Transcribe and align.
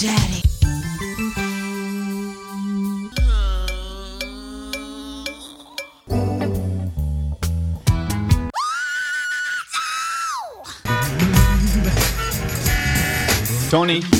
Daddy. 0.00 0.40
Tony. 13.68 14.19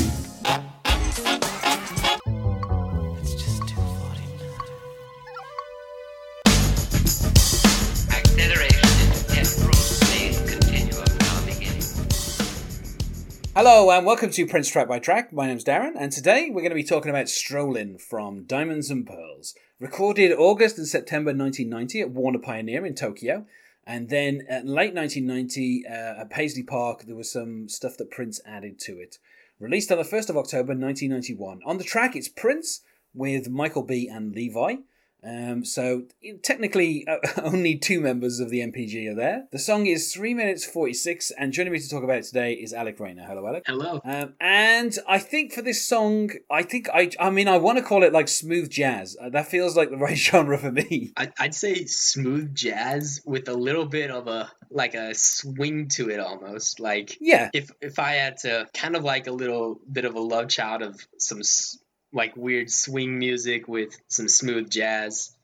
Hello 13.53 13.91
and 13.91 14.05
welcome 14.05 14.29
to 14.29 14.47
Prince 14.47 14.69
Track 14.69 14.87
by 14.87 14.97
Track. 14.97 15.33
My 15.33 15.45
name's 15.45 15.65
Darren, 15.65 15.91
and 15.99 16.09
today 16.09 16.47
we're 16.49 16.61
going 16.61 16.69
to 16.69 16.75
be 16.75 16.85
talking 16.85 17.09
about 17.09 17.27
Strolling 17.27 17.97
from 17.97 18.43
Diamonds 18.43 18.89
and 18.89 19.05
Pearls. 19.05 19.55
Recorded 19.77 20.31
August 20.31 20.77
and 20.77 20.87
September 20.87 21.31
1990 21.31 21.99
at 21.99 22.11
Warner 22.11 22.39
Pioneer 22.39 22.85
in 22.85 22.95
Tokyo. 22.95 23.45
And 23.85 24.07
then 24.07 24.45
at 24.47 24.65
late 24.65 24.93
1990 24.93 25.85
uh, 25.85 26.21
at 26.21 26.29
Paisley 26.29 26.63
Park, 26.63 27.03
there 27.03 27.15
was 27.17 27.29
some 27.29 27.67
stuff 27.67 27.97
that 27.97 28.09
Prince 28.09 28.39
added 28.45 28.79
to 28.79 28.97
it. 28.97 29.17
Released 29.59 29.91
on 29.91 29.97
the 29.97 30.05
1st 30.05 30.29
of 30.29 30.37
October 30.37 30.73
1991. 30.73 31.59
On 31.65 31.77
the 31.77 31.83
track, 31.83 32.15
it's 32.15 32.29
Prince 32.29 32.83
with 33.13 33.49
Michael 33.49 33.83
B. 33.83 34.07
and 34.07 34.33
Levi. 34.33 34.75
Um, 35.23 35.63
so 35.65 36.03
technically, 36.43 37.05
uh, 37.07 37.17
only 37.43 37.75
two 37.77 38.01
members 38.01 38.39
of 38.39 38.49
the 38.49 38.59
MPG 38.59 39.11
are 39.11 39.15
there. 39.15 39.47
The 39.51 39.59
song 39.59 39.85
is 39.85 40.13
three 40.13 40.33
minutes 40.33 40.65
forty 40.65 40.93
six, 40.93 41.31
and 41.31 41.53
joining 41.53 41.73
me 41.73 41.79
to 41.79 41.89
talk 41.89 42.03
about 42.03 42.17
it 42.17 42.23
today 42.23 42.53
is 42.53 42.73
Alec 42.73 42.99
Rayner. 42.99 43.23
Hello, 43.25 43.45
Alec. 43.47 43.63
Hello. 43.67 44.01
Um, 44.03 44.33
and 44.39 44.97
I 45.07 45.19
think 45.19 45.53
for 45.53 45.61
this 45.61 45.85
song, 45.85 46.31
I 46.49 46.63
think 46.63 46.89
I, 46.93 47.11
I 47.19 47.29
mean, 47.29 47.47
I 47.47 47.57
want 47.57 47.77
to 47.77 47.83
call 47.83 48.03
it 48.03 48.13
like 48.13 48.27
smooth 48.27 48.69
jazz. 48.69 49.15
Uh, 49.21 49.29
that 49.29 49.47
feels 49.47 49.75
like 49.77 49.89
the 49.89 49.97
right 50.05 50.17
genre 50.17 50.57
for 50.57 50.71
me. 50.71 51.13
I, 51.15 51.31
I'd 51.39 51.55
say 51.55 51.85
smooth 51.85 52.55
jazz 52.55 53.21
with 53.25 53.47
a 53.47 53.53
little 53.53 53.85
bit 53.85 54.11
of 54.11 54.27
a 54.27 54.51
like 54.69 54.93
a 54.95 55.13
swing 55.13 55.89
to 55.89 56.09
it 56.09 56.19
almost. 56.19 56.79
Like 56.79 57.17
Yeah, 57.21 57.49
if 57.53 57.69
if 57.81 57.99
I 57.99 58.13
had 58.13 58.37
to 58.37 58.67
kind 58.73 58.95
of 58.95 59.03
like 59.03 59.27
a 59.27 59.31
little 59.31 59.79
bit 59.91 60.05
of 60.05 60.15
a 60.15 60.19
love 60.19 60.47
child 60.49 60.81
of 60.81 61.05
some 61.17 61.39
s- 61.39 61.77
like 62.13 62.35
weird 62.35 62.71
swing 62.71 63.17
music 63.19 63.67
with 63.67 63.99
some 64.07 64.27
smooth 64.27 64.69
jazz. 64.69 65.35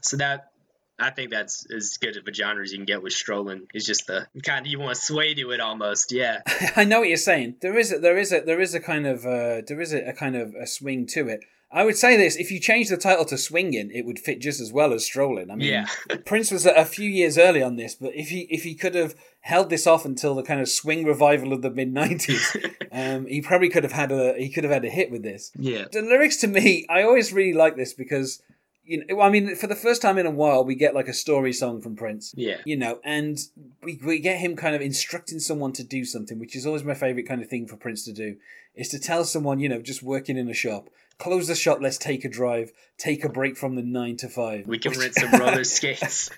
So 0.00 0.16
that 0.18 0.50
I 0.98 1.10
think 1.10 1.30
that's 1.30 1.66
as 1.74 1.98
good 1.98 2.16
of 2.16 2.26
a 2.26 2.32
genre 2.32 2.62
as 2.62 2.72
you 2.72 2.78
can 2.78 2.84
get 2.84 3.02
with 3.02 3.12
strolling. 3.12 3.66
It's 3.74 3.86
just 3.86 4.06
the 4.06 4.26
kind 4.44 4.64
of 4.64 4.70
you 4.70 4.78
want 4.78 4.94
to 4.94 5.00
sway 5.00 5.34
to 5.34 5.50
it 5.50 5.60
almost. 5.60 6.12
Yeah. 6.12 6.42
I 6.76 6.84
know 6.84 7.00
what 7.00 7.08
you're 7.08 7.16
saying. 7.16 7.56
There 7.60 7.76
is 7.76 7.92
a, 7.92 7.98
there 7.98 8.16
is 8.16 8.32
a 8.32 8.40
there 8.40 8.60
is 8.60 8.74
a 8.74 8.80
kind 8.80 9.06
of 9.06 9.26
uh, 9.26 9.62
there 9.66 9.80
is 9.80 9.92
a, 9.92 10.08
a 10.08 10.12
kind 10.12 10.36
of 10.36 10.54
a 10.54 10.66
swing 10.66 11.06
to 11.08 11.28
it. 11.28 11.40
I 11.74 11.84
would 11.84 11.96
say 11.96 12.16
this: 12.16 12.36
if 12.36 12.50
you 12.52 12.60
change 12.60 12.88
the 12.88 12.96
title 12.96 13.24
to 13.26 13.36
"Swinging," 13.36 13.90
it 13.92 14.06
would 14.06 14.18
fit 14.20 14.40
just 14.40 14.60
as 14.60 14.72
well 14.72 14.92
as 14.92 15.04
"Strolling." 15.04 15.50
I 15.50 15.56
mean, 15.56 15.68
Yeah. 15.68 15.86
Prince 16.24 16.50
was 16.52 16.64
a, 16.64 16.84
few 16.84 17.10
years 17.10 17.36
early 17.36 17.62
on 17.62 17.74
this, 17.76 17.96
but 17.96 18.14
if 18.14 18.28
he 18.28 18.46
if 18.48 18.62
he 18.62 18.74
could 18.74 18.94
have 18.94 19.14
held 19.40 19.68
this 19.70 19.86
off 19.86 20.04
until 20.04 20.36
the 20.36 20.44
kind 20.44 20.60
of 20.60 20.68
swing 20.68 21.04
revival 21.04 21.52
of 21.52 21.62
the 21.62 21.70
mid 21.70 21.92
'90s, 21.92 22.74
um, 22.92 23.26
he 23.26 23.42
probably 23.42 23.68
could 23.68 23.82
have 23.82 23.92
had 23.92 24.12
a 24.12 24.34
he 24.38 24.48
could 24.48 24.62
have 24.64 24.72
had 24.72 24.84
a 24.84 24.88
hit 24.88 25.10
with 25.10 25.22
this. 25.24 25.50
Yeah. 25.58 25.86
The 25.90 26.02
lyrics 26.02 26.36
to 26.38 26.46
me, 26.46 26.86
I 26.88 27.02
always 27.02 27.32
really 27.32 27.52
like 27.52 27.76
this 27.76 27.92
because 27.92 28.40
you 28.86 29.04
know, 29.06 29.20
I 29.20 29.30
mean, 29.30 29.56
for 29.56 29.66
the 29.66 29.74
first 29.74 30.02
time 30.02 30.18
in 30.18 30.26
a 30.26 30.30
while, 30.30 30.62
we 30.64 30.74
get 30.74 30.94
like 30.94 31.08
a 31.08 31.14
story 31.14 31.52
song 31.54 31.80
from 31.80 31.96
Prince 31.96 32.34
Yeah. 32.36 32.58
you 32.64 32.76
know, 32.76 33.00
and 33.02 33.38
we, 33.82 33.98
we 34.04 34.18
get 34.18 34.38
him 34.38 34.56
kind 34.56 34.76
of 34.76 34.82
instructing 34.82 35.40
someone 35.40 35.72
to 35.72 35.82
do 35.82 36.04
something, 36.04 36.38
which 36.38 36.54
is 36.54 36.66
always 36.66 36.84
my 36.84 36.94
favorite 36.94 37.26
kind 37.26 37.40
of 37.42 37.48
thing 37.48 37.66
for 37.66 37.76
Prince 37.76 38.04
to 38.04 38.12
do, 38.12 38.36
is 38.74 38.90
to 38.90 38.98
tell 38.98 39.24
someone, 39.24 39.58
you 39.58 39.70
know, 39.70 39.80
just 39.80 40.02
working 40.02 40.36
in 40.36 40.50
a 40.50 40.54
shop, 40.54 40.90
close 41.18 41.46
the 41.46 41.54
shop, 41.54 41.78
let's 41.80 41.98
take 41.98 42.24
a 42.24 42.28
drive, 42.28 42.72
take 42.98 43.24
a 43.24 43.28
break 43.28 43.56
from 43.56 43.74
the 43.74 43.82
nine 43.82 44.16
to 44.18 44.28
five. 44.28 44.66
We 44.66 44.78
can 44.78 44.92
rent 44.98 45.14
some 45.14 45.32
roller 45.32 45.64
skates 45.64 46.30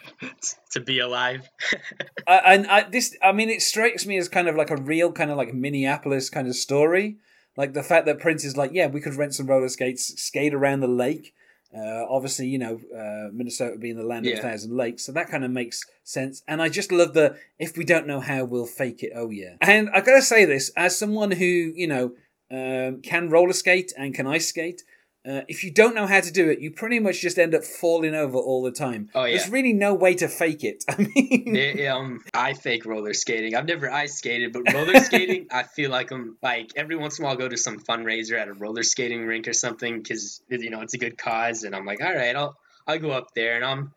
to 0.70 0.80
be 0.80 0.98
alive. 0.98 1.48
I, 2.26 2.36
and 2.54 2.66
I, 2.66 2.88
this, 2.88 3.16
I 3.22 3.32
mean, 3.32 3.50
it 3.50 3.62
strikes 3.62 4.06
me 4.06 4.16
as 4.16 4.28
kind 4.28 4.48
of 4.48 4.56
like 4.56 4.70
a 4.70 4.76
real 4.76 5.12
kind 5.12 5.30
of 5.30 5.36
like 5.36 5.54
Minneapolis 5.54 6.30
kind 6.30 6.48
of 6.48 6.54
story. 6.54 7.18
Like 7.56 7.72
the 7.72 7.82
fact 7.82 8.06
that 8.06 8.20
Prince 8.20 8.44
is 8.44 8.56
like, 8.56 8.70
yeah, 8.72 8.86
we 8.86 9.00
could 9.00 9.14
rent 9.14 9.34
some 9.34 9.46
roller 9.46 9.68
skates, 9.68 10.20
skate 10.20 10.54
around 10.54 10.80
the 10.80 10.88
lake. 10.88 11.34
Uh, 11.76 12.04
obviously, 12.08 12.48
you 12.48 12.58
know, 12.58 12.80
uh, 12.96 13.30
Minnesota 13.32 13.76
being 13.78 13.96
the 13.96 14.02
land 14.02 14.26
of 14.26 14.36
a 14.36 14.42
thousand 14.42 14.76
lakes, 14.76 15.04
so 15.04 15.12
that 15.12 15.30
kind 15.30 15.44
of 15.44 15.52
makes 15.52 15.84
sense. 16.02 16.42
And 16.48 16.60
I 16.60 16.68
just 16.68 16.90
love 16.90 17.14
the 17.14 17.36
if 17.60 17.76
we 17.76 17.84
don't 17.84 18.08
know 18.08 18.18
how, 18.18 18.42
we'll 18.42 18.66
fake 18.66 19.04
it. 19.04 19.12
Oh 19.14 19.30
yeah. 19.30 19.54
And 19.60 19.88
I 19.90 20.00
gotta 20.00 20.22
say 20.22 20.44
this 20.44 20.72
as 20.76 20.98
someone 20.98 21.30
who 21.30 21.44
you 21.44 21.86
know 21.86 22.14
um, 22.50 23.00
can 23.02 23.30
roller 23.30 23.52
skate 23.52 23.92
and 23.96 24.14
can 24.14 24.26
ice 24.26 24.48
skate. 24.48 24.82
Uh, 25.28 25.42
if 25.48 25.62
you 25.62 25.70
don't 25.70 25.94
know 25.94 26.06
how 26.06 26.18
to 26.20 26.32
do 26.32 26.48
it, 26.48 26.60
you 26.60 26.70
pretty 26.70 26.98
much 26.98 27.20
just 27.20 27.38
end 27.38 27.54
up 27.54 27.62
falling 27.62 28.14
over 28.14 28.38
all 28.38 28.62
the 28.62 28.70
time. 28.70 29.10
Oh, 29.14 29.24
yeah. 29.24 29.36
There's 29.36 29.50
really 29.50 29.74
no 29.74 29.92
way 29.92 30.14
to 30.14 30.28
fake 30.28 30.64
it. 30.64 30.82
I 30.88 30.96
mean, 30.96 31.54
It, 31.54 31.86
um, 31.88 32.24
I 32.32 32.54
fake 32.54 32.86
roller 32.86 33.12
skating. 33.12 33.54
I've 33.54 33.66
never 33.66 33.90
ice 33.90 34.14
skated, 34.16 34.54
but 34.54 34.72
roller 34.72 34.98
skating, 35.04 35.48
I 35.50 35.64
feel 35.64 35.90
like 35.90 36.10
I'm 36.10 36.38
like 36.42 36.70
every 36.74 36.96
once 36.96 37.18
in 37.18 37.24
a 37.24 37.26
while 37.26 37.32
I'll 37.32 37.38
go 37.38 37.48
to 37.48 37.58
some 37.58 37.80
fundraiser 37.80 38.38
at 38.40 38.48
a 38.48 38.54
roller 38.54 38.82
skating 38.82 39.26
rink 39.26 39.46
or 39.46 39.52
something 39.52 39.98
because 40.00 40.40
you 40.48 40.70
know 40.70 40.80
it's 40.80 40.94
a 40.94 40.98
good 40.98 41.18
cause, 41.18 41.64
and 41.64 41.76
I'm 41.76 41.84
like, 41.84 42.02
all 42.02 42.14
right, 42.14 42.34
I'll 42.34 42.56
I'll 42.86 42.98
go 42.98 43.10
up 43.10 43.34
there, 43.34 43.56
and 43.56 43.64
I'm 43.64 43.92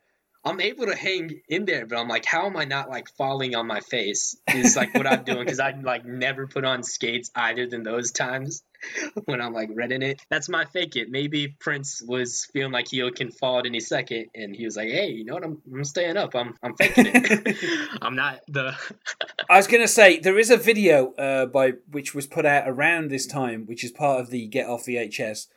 I'm 0.46 0.60
able 0.60 0.88
to 0.88 0.96
hang 0.96 1.42
in 1.48 1.66
there, 1.66 1.86
but 1.86 1.98
I'm 1.98 2.10
like, 2.10 2.26
how 2.26 2.46
am 2.48 2.58
I 2.58 2.66
not 2.66 2.90
like 2.90 3.08
falling 3.18 3.56
on 3.56 3.66
my 3.66 3.80
face? 3.80 4.36
Is 4.48 4.76
like 4.76 4.94
what 4.94 5.08
I'm 5.08 5.24
doing 5.24 5.40
because 5.40 5.60
I 5.60 5.72
like 5.72 6.06
never 6.06 6.48
put 6.48 6.66
on 6.66 6.84
skates 6.84 7.32
either 7.34 7.66
than 7.66 7.84
those 7.84 8.12
times 8.12 8.62
when 9.26 9.42
I'm 9.42 9.54
like 9.54 9.70
renting 9.74 10.02
it. 10.02 10.22
That's 10.30 10.50
my 10.50 10.66
fake 10.66 10.96
it. 10.96 11.10
Maybe 11.10 11.48
Prince 11.48 12.02
was 12.06 12.46
feeling 12.52 12.74
like 12.74 12.90
he 12.90 13.10
can 13.12 13.32
fall 13.32 13.60
at 13.60 13.66
any 13.66 13.80
second, 13.80 14.28
and 14.36 14.56
he 14.56 14.66
was 14.66 14.76
like, 14.76 14.90
hey, 14.90 15.12
you 15.12 15.26
know 15.26 15.36
what? 15.36 15.44
I'm 15.46 15.62
I'm 15.74 15.84
staying 15.86 16.18
up. 16.18 16.36
I'm 16.36 16.56
I'm 16.62 16.76
faking 16.76 17.06
it. 17.08 17.58
I'm 18.02 18.16
not 18.16 18.42
the. 18.48 18.76
I 19.50 19.58
was 19.58 19.68
going 19.68 19.84
to 19.84 19.88
say 19.88 20.20
there 20.20 20.38
is 20.38 20.50
a 20.50 20.58
video 20.58 21.14
uh, 21.14 21.46
by 21.46 21.74
which 21.90 22.14
was 22.14 22.28
put 22.28 22.46
out 22.46 22.68
around 22.68 23.10
this 23.10 23.26
time, 23.28 23.66
which 23.66 23.84
is 23.84 23.92
part 23.92 24.20
of 24.20 24.30
the 24.30 24.48
Get 24.48 24.68
Off 24.68 24.86
VHS, 24.86 25.48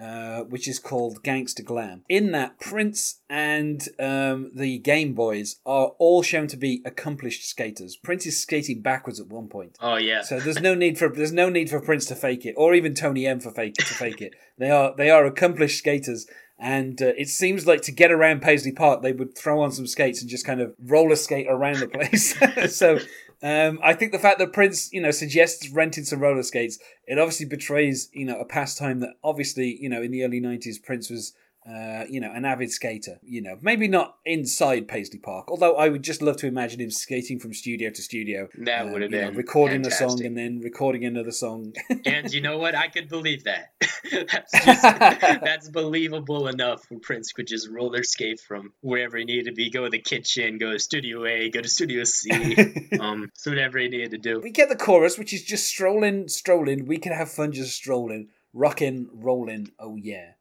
uh, 0.00 0.44
which 0.44 0.66
is 0.66 0.78
called 0.78 1.22
Gangster 1.22 1.62
Glam. 1.62 2.04
In 2.08 2.32
that, 2.32 2.58
Prince 2.58 3.20
and 3.28 3.86
um, 3.98 4.50
the 4.54 4.78
Game 4.78 5.14
Boyz 5.14 5.56
are 5.66 5.92
all 5.98 6.22
shown 6.22 6.46
to 6.48 6.56
be 6.56 6.82
accomplished 6.84 7.48
skaters. 7.48 7.96
Prince 7.96 8.26
is 8.26 8.40
skating 8.40 8.80
backwards 8.80 9.20
at 9.20 9.26
one 9.26 9.48
point. 9.48 9.76
Oh 9.80 9.96
yeah. 9.96 10.22
So 10.22 10.40
there's 10.40 10.60
no 10.60 10.74
need 10.74 10.98
for 10.98 11.08
there's 11.08 11.32
no 11.32 11.50
need 11.50 11.68
for 11.68 11.80
Prince 11.80 12.06
to 12.06 12.14
fake 12.14 12.46
it, 12.46 12.54
or 12.56 12.74
even 12.74 12.94
Tony 12.94 13.26
M 13.26 13.40
for 13.40 13.50
fake 13.50 13.74
to 13.74 13.84
fake 13.84 14.20
it. 14.20 14.34
They 14.58 14.68
are 14.70 14.94
they 14.94 15.08
are 15.08 15.24
accomplished 15.24 15.78
skaters, 15.78 16.26
and 16.58 17.00
uh, 17.00 17.14
it 17.16 17.28
seems 17.28 17.66
like 17.66 17.80
to 17.82 17.92
get 17.92 18.12
around 18.12 18.42
Paisley 18.42 18.72
Park, 18.72 19.00
they 19.00 19.12
would 19.12 19.34
throw 19.34 19.62
on 19.62 19.72
some 19.72 19.86
skates 19.86 20.20
and 20.20 20.28
just 20.28 20.44
kind 20.44 20.60
of 20.60 20.74
roller 20.78 21.16
skate 21.16 21.46
around 21.48 21.78
the 21.78 21.88
place. 21.88 22.36
so 22.76 22.98
um, 23.42 23.78
I 23.82 23.94
think 23.94 24.12
the 24.12 24.18
fact 24.18 24.38
that 24.38 24.52
Prince, 24.52 24.92
you 24.92 25.00
know, 25.00 25.10
suggests 25.10 25.68
renting 25.70 26.04
some 26.04 26.20
roller 26.20 26.42
skates, 26.42 26.78
it 27.06 27.18
obviously 27.18 27.46
betrays, 27.46 28.10
you 28.12 28.26
know, 28.26 28.38
a 28.38 28.44
pastime 28.44 29.00
that 29.00 29.14
obviously, 29.24 29.78
you 29.80 29.88
know, 29.88 30.02
in 30.02 30.10
the 30.10 30.24
early 30.24 30.40
'90s, 30.40 30.82
Prince 30.82 31.10
was. 31.10 31.32
Uh, 31.68 32.04
you 32.08 32.20
know, 32.20 32.32
an 32.32 32.44
avid 32.46 32.70
skater. 32.70 33.18
You 33.22 33.42
know, 33.42 33.58
maybe 33.60 33.86
not 33.86 34.16
inside 34.24 34.88
Paisley 34.88 35.18
Park, 35.18 35.50
although 35.50 35.76
I 35.76 35.88
would 35.90 36.02
just 36.02 36.22
love 36.22 36.38
to 36.38 36.46
imagine 36.46 36.80
him 36.80 36.90
skating 36.90 37.38
from 37.38 37.52
studio 37.52 37.90
to 37.90 38.02
studio. 38.02 38.48
That 38.58 38.86
uh, 38.86 38.92
would 38.92 39.02
have 39.02 39.10
you 39.12 39.20
know, 39.20 39.28
been 39.28 39.36
recording 39.36 39.86
a 39.86 39.90
song 39.90 40.24
and 40.24 40.36
then 40.36 40.60
recording 40.60 41.04
another 41.04 41.32
song. 41.32 41.74
and 42.06 42.32
you 42.32 42.40
know 42.40 42.58
what? 42.58 42.74
I 42.74 42.88
could 42.88 43.08
believe 43.08 43.44
that. 43.44 43.72
that's 44.10 44.52
just, 44.64 44.82
that's 44.82 45.68
believable 45.68 46.48
enough. 46.48 46.84
When 46.88 47.00
Prince 47.00 47.32
could 47.32 47.46
just 47.46 47.68
roller 47.68 48.02
skate 48.02 48.40
from 48.40 48.72
wherever 48.80 49.16
he 49.18 49.24
needed 49.24 49.46
to 49.46 49.52
be, 49.52 49.70
go 49.70 49.84
to 49.84 49.90
the 49.90 49.98
kitchen, 49.98 50.58
go 50.58 50.72
to 50.72 50.78
Studio 50.78 51.24
A, 51.26 51.50
go 51.50 51.60
to 51.60 51.68
Studio 51.68 52.04
C, 52.04 52.30
um, 53.00 53.30
so 53.34 53.50
whatever 53.50 53.78
he 53.78 53.88
needed 53.88 54.10
to 54.12 54.18
do. 54.18 54.40
we 54.40 54.50
get 54.50 54.68
the 54.68 54.76
chorus, 54.76 55.18
which 55.18 55.32
is 55.32 55.42
just 55.42 55.66
strolling, 55.66 56.28
strolling. 56.28 56.86
We 56.86 56.98
can 56.98 57.12
have 57.12 57.30
fun 57.30 57.52
just 57.52 57.74
strolling, 57.74 58.28
rocking, 58.52 59.08
rolling. 59.12 59.70
Oh 59.78 59.96
yeah. 59.96 60.32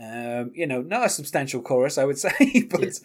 Um, 0.00 0.52
you 0.54 0.66
know, 0.66 0.80
not 0.80 1.06
a 1.06 1.08
substantial 1.08 1.60
chorus, 1.60 1.98
I 1.98 2.04
would 2.04 2.18
say, 2.26 2.66
but 2.70 3.00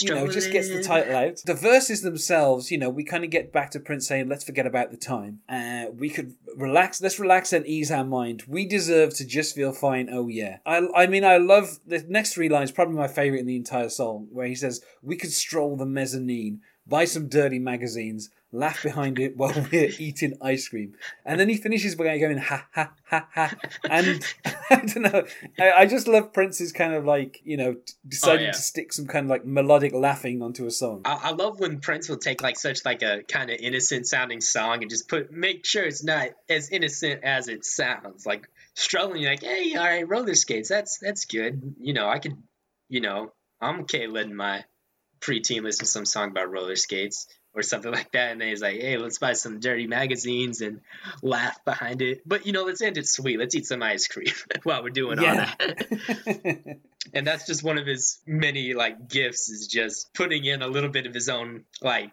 you 0.00 0.14
know, 0.14 0.28
just 0.28 0.52
gets 0.52 0.68
the 0.68 0.82
title 0.82 1.16
out. 1.16 1.40
The 1.44 1.54
verses 1.54 2.02
themselves, 2.02 2.70
you 2.70 2.78
know, 2.78 2.88
we 2.88 3.04
kind 3.04 3.24
of 3.24 3.30
get 3.30 3.52
back 3.52 3.70
to 3.72 3.80
Prince 3.80 4.06
saying, 4.06 4.28
"Let's 4.28 4.44
forget 4.44 4.66
about 4.66 4.90
the 4.90 4.96
time. 4.96 5.40
Uh, 5.48 5.86
we 5.92 6.08
could 6.08 6.34
relax. 6.56 7.00
Let's 7.02 7.18
relax 7.18 7.52
and 7.52 7.66
ease 7.66 7.90
our 7.90 8.04
mind. 8.04 8.44
We 8.46 8.66
deserve 8.66 9.14
to 9.16 9.26
just 9.26 9.54
feel 9.54 9.72
fine. 9.72 10.08
Oh 10.10 10.28
yeah. 10.28 10.58
I, 10.64 10.86
I 10.94 11.06
mean, 11.06 11.24
I 11.24 11.38
love 11.38 11.80
the 11.86 12.04
next 12.08 12.34
three 12.34 12.48
lines. 12.48 12.70
Probably 12.70 12.94
my 12.94 13.08
favorite 13.08 13.40
in 13.40 13.46
the 13.46 13.56
entire 13.56 13.88
song, 13.88 14.28
where 14.30 14.46
he 14.46 14.54
says, 14.54 14.80
"We 15.02 15.16
could 15.16 15.32
stroll 15.32 15.76
the 15.76 15.86
mezzanine." 15.86 16.60
Buy 16.86 17.04
some 17.04 17.28
dirty 17.28 17.58
magazines. 17.58 18.30
Laugh 18.52 18.82
behind 18.82 19.18
it 19.18 19.36
while 19.36 19.52
we're 19.72 19.90
eating 19.98 20.36
ice 20.40 20.68
cream. 20.68 20.94
And 21.24 21.38
then 21.38 21.48
he 21.48 21.56
finishes 21.56 21.94
by 21.94 22.18
going 22.18 22.38
ha 22.38 22.66
ha 22.72 22.92
ha 23.04 23.28
ha. 23.34 23.54
And 23.88 24.24
I 24.70 24.76
don't 24.76 25.02
know. 25.02 25.24
I, 25.58 25.72
I 25.72 25.86
just 25.86 26.08
love 26.08 26.32
Prince's 26.32 26.72
kind 26.72 26.94
of 26.94 27.04
like 27.04 27.40
you 27.44 27.56
know 27.56 27.76
deciding 28.06 28.44
oh, 28.44 28.46
yeah. 28.46 28.52
to 28.52 28.58
stick 28.58 28.92
some 28.92 29.06
kind 29.06 29.26
of 29.26 29.30
like 29.30 29.44
melodic 29.44 29.92
laughing 29.92 30.42
onto 30.42 30.66
a 30.66 30.70
song. 30.70 31.02
I, 31.04 31.18
I 31.24 31.30
love 31.32 31.60
when 31.60 31.80
Prince 31.80 32.08
will 32.08 32.18
take 32.18 32.42
like 32.42 32.58
such 32.58 32.84
like 32.84 33.02
a 33.02 33.22
kind 33.22 33.50
of 33.50 33.58
innocent 33.60 34.06
sounding 34.06 34.40
song 34.40 34.82
and 34.82 34.90
just 34.90 35.08
put 35.08 35.30
make 35.32 35.66
sure 35.66 35.84
it's 35.84 36.04
not 36.04 36.30
as 36.48 36.70
innocent 36.70 37.24
as 37.24 37.48
it 37.48 37.64
sounds. 37.64 38.26
Like 38.26 38.48
you're 38.92 39.30
like, 39.30 39.42
hey, 39.42 39.74
all 39.76 39.84
right, 39.84 40.08
roller 40.08 40.34
skates. 40.34 40.68
That's 40.68 40.98
that's 40.98 41.24
good. 41.24 41.74
You 41.80 41.92
know, 41.92 42.08
I 42.08 42.18
could, 42.18 42.36
you 42.88 43.00
know, 43.00 43.32
I'm 43.60 43.80
okay 43.80 44.06
letting 44.06 44.34
my 44.34 44.64
preteen 45.20 45.62
listen 45.62 45.84
to 45.84 45.90
some 45.90 46.06
song 46.06 46.30
about 46.30 46.50
roller 46.50 46.76
skates 46.76 47.26
or 47.58 47.62
something 47.62 47.90
like 47.90 48.12
that. 48.12 48.32
And 48.32 48.40
then 48.40 48.48
he's 48.48 48.62
like, 48.62 48.80
hey, 48.80 48.96
let's 48.96 49.18
buy 49.18 49.32
some 49.32 49.60
dirty 49.60 49.86
magazines 49.86 50.60
and 50.60 50.80
laugh 51.22 51.64
behind 51.64 52.02
it. 52.02 52.22
But 52.26 52.46
you 52.46 52.52
know, 52.52 52.64
let's 52.64 52.80
end 52.80 52.96
it 52.98 53.08
sweet. 53.08 53.38
Let's 53.38 53.54
eat 53.54 53.66
some 53.66 53.82
ice 53.82 54.06
cream 54.06 54.32
while 54.62 54.82
we're 54.82 54.90
doing 54.90 55.18
all 55.18 55.24
that. 55.24 56.78
and 57.14 57.26
that's 57.26 57.46
just 57.46 57.62
one 57.62 57.78
of 57.78 57.86
his 57.86 58.18
many 58.26 58.74
like 58.74 59.08
gifts 59.08 59.48
is 59.48 59.66
just 59.66 60.12
putting 60.14 60.44
in 60.44 60.62
a 60.62 60.68
little 60.68 60.90
bit 60.90 61.06
of 61.06 61.14
his 61.14 61.28
own 61.28 61.64
like 61.80 62.10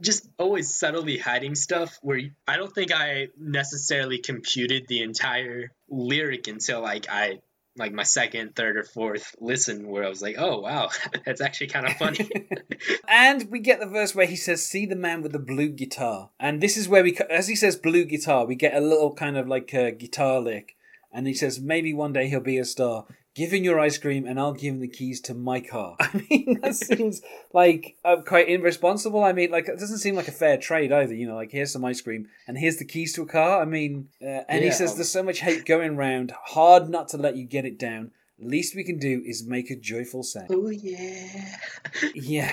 just 0.00 0.28
always 0.38 0.72
subtly 0.72 1.18
hiding 1.18 1.56
stuff 1.56 1.98
where 2.00 2.20
i 2.46 2.56
don't 2.56 2.72
think 2.72 2.92
i 2.92 3.28
necessarily 3.36 4.18
computed 4.18 4.86
the 4.86 5.02
entire 5.02 5.72
lyric 5.88 6.46
until 6.46 6.80
like 6.80 7.06
i 7.10 7.38
like 7.76 7.92
my 7.92 8.02
second 8.02 8.54
third 8.54 8.76
or 8.76 8.84
fourth 8.84 9.34
listen 9.40 9.88
where 9.88 10.04
i 10.04 10.08
was 10.08 10.22
like 10.22 10.36
oh 10.38 10.60
wow 10.60 10.88
that's 11.26 11.40
actually 11.40 11.66
kind 11.66 11.86
of 11.86 11.92
funny. 11.94 12.28
And 13.08 13.50
we 13.50 13.60
get 13.60 13.80
the 13.80 13.86
verse 13.86 14.14
where 14.14 14.26
he 14.26 14.36
says, 14.36 14.66
"See 14.66 14.86
the 14.86 14.96
man 14.96 15.22
with 15.22 15.32
the 15.32 15.38
blue 15.38 15.68
guitar," 15.68 16.30
and 16.40 16.60
this 16.60 16.76
is 16.76 16.88
where 16.88 17.02
we, 17.02 17.16
as 17.30 17.48
he 17.48 17.56
says, 17.56 17.76
"blue 17.76 18.04
guitar," 18.04 18.44
we 18.44 18.54
get 18.54 18.74
a 18.74 18.80
little 18.80 19.14
kind 19.14 19.36
of 19.36 19.46
like 19.46 19.72
a 19.72 19.92
guitar 19.92 20.40
lick, 20.40 20.76
and 21.12 21.26
he 21.26 21.34
says, 21.34 21.60
"Maybe 21.60 21.94
one 21.94 22.12
day 22.12 22.28
he'll 22.28 22.40
be 22.40 22.58
a 22.58 22.64
star." 22.64 23.06
Give 23.34 23.52
him 23.52 23.64
your 23.64 23.80
ice 23.80 23.98
cream, 23.98 24.26
and 24.26 24.38
I'll 24.38 24.52
give 24.52 24.74
him 24.74 24.80
the 24.80 24.86
keys 24.88 25.20
to 25.22 25.34
my 25.34 25.60
car. 25.60 25.96
I 26.00 26.24
mean, 26.30 26.60
that 26.62 26.74
seems 26.76 27.20
like 27.52 27.96
uh, 28.04 28.16
quite 28.24 28.48
irresponsible. 28.48 29.24
I 29.24 29.32
mean, 29.32 29.50
like 29.50 29.68
it 29.68 29.78
doesn't 29.78 29.98
seem 29.98 30.14
like 30.14 30.28
a 30.28 30.32
fair 30.32 30.56
trade 30.56 30.92
either. 30.92 31.14
You 31.14 31.26
know, 31.26 31.34
like 31.34 31.50
here's 31.50 31.72
some 31.72 31.84
ice 31.84 32.00
cream, 32.00 32.28
and 32.46 32.56
here's 32.56 32.76
the 32.76 32.84
keys 32.84 33.12
to 33.14 33.22
a 33.22 33.26
car. 33.26 33.60
I 33.60 33.64
mean, 33.64 34.08
uh, 34.22 34.42
and 34.48 34.60
he 34.62 34.66
Yeah. 34.66 34.74
says, 34.74 34.94
"There's 34.94 35.10
so 35.10 35.22
much 35.24 35.40
hate 35.40 35.64
going 35.64 35.96
round. 35.96 36.32
Hard 36.44 36.88
not 36.88 37.08
to 37.08 37.16
let 37.16 37.36
you 37.36 37.44
get 37.44 37.64
it 37.64 37.78
down. 37.78 38.12
Least 38.38 38.74
we 38.74 38.84
can 38.84 38.98
do 38.98 39.22
is 39.24 39.46
make 39.46 39.70
a 39.70 39.76
joyful 39.76 40.22
sound." 40.22 40.48
oh 40.50 40.68
yeah 40.68 41.56
Yeah, 42.14 42.52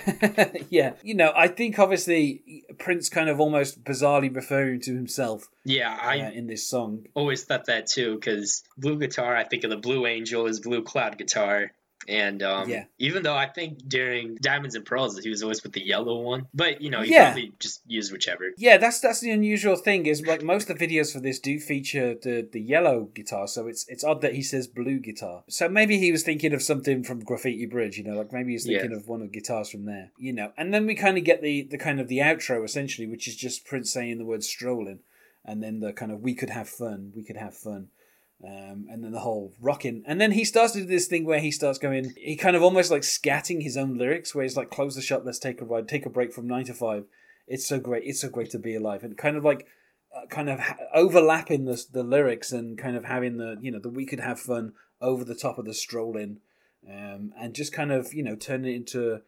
yeah. 0.69 0.93
You 1.03 1.15
know, 1.15 1.31
I 1.35 1.47
think 1.47 1.79
obviously 1.79 2.63
Prince 2.77 3.09
kind 3.09 3.29
of 3.29 3.39
almost 3.39 3.83
bizarrely 3.83 4.33
referring 4.35 4.81
to 4.81 4.95
himself 4.95 5.47
yeah 5.63 5.91
uh, 6.01 6.07
i 6.07 6.15
in 6.15 6.47
this 6.47 6.67
song. 6.67 7.05
always 7.13 7.43
thought 7.43 7.65
that 7.65 7.85
too 7.85 8.15
because 8.15 8.63
blue 8.77 8.97
guitar 8.97 9.35
i 9.35 9.43
think 9.43 9.63
of 9.63 9.69
the 9.69 9.77
blue 9.77 10.07
angel 10.07 10.47
is 10.47 10.59
blue 10.59 10.81
cloud 10.83 11.17
guitar 11.17 11.71
and 12.07 12.41
um, 12.43 12.69
Yeah. 12.69 12.85
even 12.99 13.23
though 13.23 13.35
I 13.35 13.47
think 13.47 13.87
during 13.87 14.35
Diamonds 14.41 14.75
and 14.75 14.85
Pearls 14.85 15.17
he 15.19 15.29
was 15.29 15.43
always 15.43 15.61
with 15.63 15.73
the 15.73 15.85
yellow 15.85 16.19
one, 16.21 16.47
but 16.53 16.81
you 16.81 16.89
know 16.89 17.01
he 17.01 17.11
Yeah. 17.11 17.31
probably 17.33 17.53
just 17.59 17.81
used 17.87 18.11
whichever. 18.11 18.51
Yeah, 18.57 18.77
that's 18.77 18.99
that's 18.99 19.19
the 19.21 19.31
unusual 19.31 19.75
thing 19.75 20.05
is 20.05 20.25
like 20.25 20.41
most 20.43 20.69
of 20.69 20.77
the 20.79 20.87
videos 20.87 21.13
for 21.13 21.19
this 21.19 21.39
do 21.39 21.59
feature 21.59 22.15
the 22.15 22.47
the 22.51 22.61
yellow 22.61 23.09
guitar, 23.13 23.47
so 23.47 23.67
it's 23.67 23.85
it's 23.87 24.03
odd 24.03 24.21
that 24.21 24.35
he 24.35 24.41
says 24.41 24.67
blue 24.67 24.99
guitar. 24.99 25.43
So 25.47 25.69
maybe 25.69 25.97
he 25.97 26.11
was 26.11 26.23
thinking 26.23 26.53
of 26.53 26.61
something 26.61 27.03
from 27.03 27.19
Graffiti 27.23 27.65
Bridge, 27.65 27.97
you 27.97 28.03
know, 28.03 28.15
like 28.15 28.31
maybe 28.33 28.51
he's 28.53 28.65
thinking 28.65 28.91
Yeah. 28.91 28.97
of 28.97 29.07
one 29.07 29.21
of 29.21 29.31
the 29.31 29.39
guitars 29.39 29.69
from 29.69 29.85
there, 29.85 30.11
you 30.17 30.33
know. 30.33 30.51
And 30.57 30.73
then 30.73 30.85
we 30.85 30.95
kind 30.95 31.17
of 31.17 31.23
get 31.23 31.41
the 31.41 31.63
the 31.63 31.77
kind 31.77 31.99
of 31.99 32.07
the 32.07 32.17
outro 32.19 32.63
essentially, 32.65 33.07
which 33.07 33.27
is 33.27 33.35
just 33.35 33.65
Prince 33.65 33.91
saying 33.91 34.17
the 34.17 34.25
word 34.25 34.43
strolling, 34.43 34.99
and 35.45 35.61
then 35.61 35.79
the 35.79 35.93
kind 35.93 36.11
of 36.11 36.21
we 36.21 36.33
could 36.35 36.49
have 36.49 36.69
fun, 36.69 37.11
we 37.15 37.23
could 37.23 37.37
have 37.37 37.55
fun. 37.55 37.89
Um, 38.43 38.87
and 38.89 39.03
then 39.03 39.11
the 39.11 39.19
whole 39.19 39.53
rocking, 39.61 40.03
and 40.07 40.19
then 40.19 40.31
he 40.31 40.45
starts 40.45 40.73
to 40.73 40.79
do 40.79 40.85
this 40.85 41.05
thing 41.05 41.25
where 41.25 41.39
he 41.39 41.51
starts 41.51 41.77
going, 41.77 42.13
he 42.17 42.35
kind 42.35 42.55
of 42.55 42.63
almost 42.63 42.89
like 42.89 43.03
scatting 43.03 43.61
his 43.61 43.77
own 43.77 43.99
lyrics, 43.99 44.33
where 44.33 44.41
he's 44.41 44.57
like, 44.57 44.71
"Close 44.71 44.95
the 44.95 45.01
shop, 45.01 45.21
let's 45.23 45.37
take 45.37 45.61
a 45.61 45.65
ride, 45.65 45.87
take 45.87 46.07
a 46.07 46.09
break 46.09 46.33
from 46.33 46.47
nine 46.47 46.65
to 46.65 46.73
five. 46.73 47.05
It's 47.47 47.67
so 47.67 47.79
great, 47.79 48.03
it's 48.03 48.21
so 48.21 48.29
great 48.29 48.49
to 48.51 48.57
be 48.57 48.73
alive," 48.73 49.03
and 49.03 49.15
kind 49.15 49.37
of 49.37 49.43
like, 49.43 49.67
uh, 50.15 50.25
kind 50.25 50.49
of 50.49 50.59
ha- 50.59 50.77
overlapping 50.91 51.65
the 51.65 51.85
the 51.91 52.01
lyrics 52.01 52.51
and 52.51 52.79
kind 52.79 52.95
of 52.95 53.05
having 53.05 53.37
the 53.37 53.57
you 53.61 53.71
know 53.71 53.79
the 53.79 53.89
we 53.89 54.07
could 54.07 54.19
have 54.19 54.39
fun 54.39 54.73
over 54.99 55.23
the 55.23 55.35
top 55.35 55.59
of 55.59 55.65
the 55.65 55.73
strolling, 55.75 56.39
um, 56.89 57.33
and 57.39 57.53
just 57.53 57.71
kind 57.71 57.91
of 57.91 58.11
you 58.11 58.23
know 58.23 58.35
turning 58.35 58.73
it 58.73 58.75
into 58.75 59.21